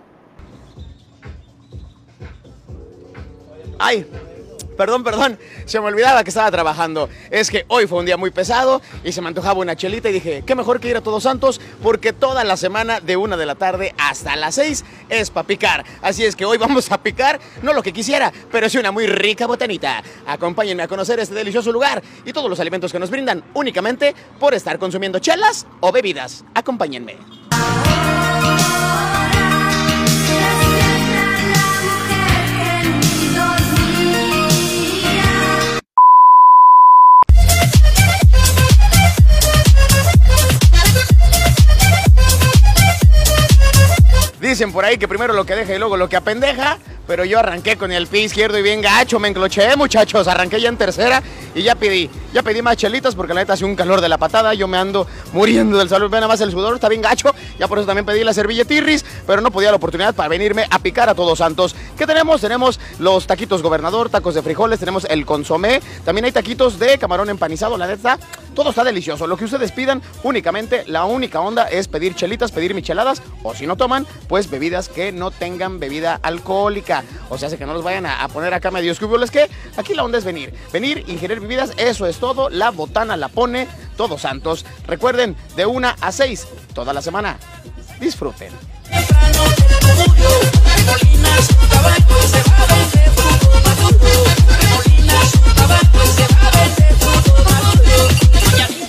[3.80, 4.06] Ay,
[4.80, 7.10] perdón, perdón, se me olvidaba que estaba trabajando.
[7.32, 10.14] Es que hoy fue un día muy pesado y se me antojaba una chelita y
[10.14, 13.46] dije, qué mejor que ir a Todos Santos porque toda la semana de una de
[13.46, 15.84] la tarde hasta las seis es para picar.
[16.02, 19.06] Así es que hoy vamos a picar, no lo que quisiera, pero sí una muy
[19.06, 20.02] rica botanita.
[20.26, 24.54] Acompáñenme a conocer este delicioso lugar y todos los alimentos que nos brindan únicamente por
[24.54, 26.46] estar consumiendo chelas o bebidas.
[26.54, 27.18] Acompáñenme.
[44.50, 46.80] Dicen por ahí que primero lo que deja y luego lo que apendeja,
[47.10, 50.70] pero yo arranqué con el pie izquierdo y bien gacho, me encloché, muchachos, arranqué ya
[50.70, 51.24] en tercera
[51.56, 54.20] y ya pedí, ya pedí más chelitas porque la neta hace un calor de la
[54.20, 57.68] patada, yo me ando muriendo del salud, nada más el sudor, está bien gacho, ya
[57.68, 61.10] por eso también pedí la servilletirris, pero no podía la oportunidad para venirme a picar
[61.10, 61.76] a Todos Santos.
[61.98, 62.42] ¿Qué tenemos?
[62.42, 67.32] Tenemos los taquitos gobernador, tacos de frijoles, tenemos el consomé, también hay taquitos de camarón
[67.32, 68.20] empanizado, la neta,
[68.54, 72.76] todo está delicioso, lo que ustedes pidan únicamente, la única onda es pedir chelitas, pedir
[72.76, 76.99] micheladas, o si no toman, pues bebidas que no tengan bebida alcohólica.
[77.30, 80.18] O sea, que no los vayan a, poner acá medio es que aquí la onda
[80.18, 80.54] es venir.
[80.72, 82.50] Venir, ingerir bebidas, eso es todo.
[82.50, 84.66] La botana la pone Todos Santos.
[84.88, 87.38] Recuerden, de una a seis, toda la semana.
[88.00, 88.54] Disfruten.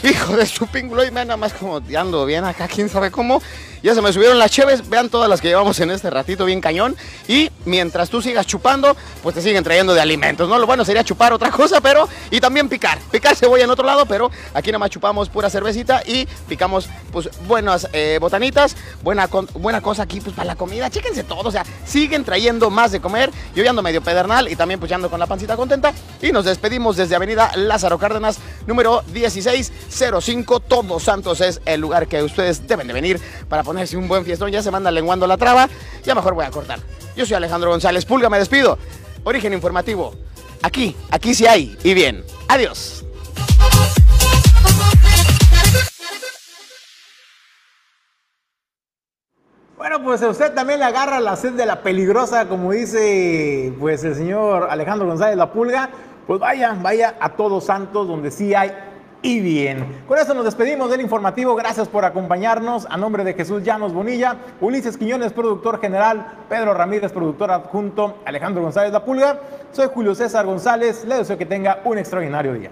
[0.03, 3.43] Hijo de su pingulo y me nada más como ando bien acá, quién sabe cómo.
[3.83, 6.61] Ya se me subieron las cheves, vean todas las que llevamos en este ratito bien
[6.61, 6.97] cañón.
[7.29, 10.59] Y mientras tú sigas chupando, pues te siguen trayendo de alimentos, ¿no?
[10.59, 12.99] Lo bueno sería chupar otra cosa, pero y también picar.
[13.11, 17.29] Picar cebolla en otro lado, pero aquí nada más chupamos pura cervecita y picamos pues
[17.47, 20.91] buenas eh, botanitas, buena, con- buena cosa aquí pues para la comida.
[20.91, 23.31] Chéquense todo, o sea, siguen trayendo más de comer.
[23.55, 25.93] Yo ya ando medio pedernal y también pues ya con la pancita contenta.
[26.21, 30.61] Y nos despedimos desde Avenida Lázaro Cárdenas, número 1605.
[30.61, 34.51] Todos Santos es el lugar que ustedes deben de venir para ponerse un buen fiestón.
[34.51, 35.69] Ya se manda lenguando la traba.
[36.03, 36.81] Ya mejor voy a cortar.
[37.15, 38.77] Yo soy Alejandro González Pulga, me despido.
[39.23, 40.13] Origen informativo.
[40.61, 41.79] Aquí, aquí sí hay.
[41.85, 42.25] Y bien.
[42.49, 43.05] Adiós.
[49.77, 54.03] Bueno, pues a usted también le agarra la sed de la peligrosa, como dice pues
[54.03, 55.91] el señor Alejandro González La Pulga,
[56.27, 58.90] pues vaya, vaya a Todos Santos, donde sí hay
[59.23, 60.03] y bien.
[60.07, 61.55] Con eso nos despedimos del informativo.
[61.55, 62.87] Gracias por acompañarnos.
[62.91, 68.63] A nombre de Jesús Llanos Bonilla, Ulises Quiñones, productor general, Pedro Ramírez, productor adjunto, Alejandro
[68.63, 69.41] González La Pulga.
[69.73, 71.05] Soy Julio César González.
[71.05, 72.71] Le deseo que tenga un extraordinario día.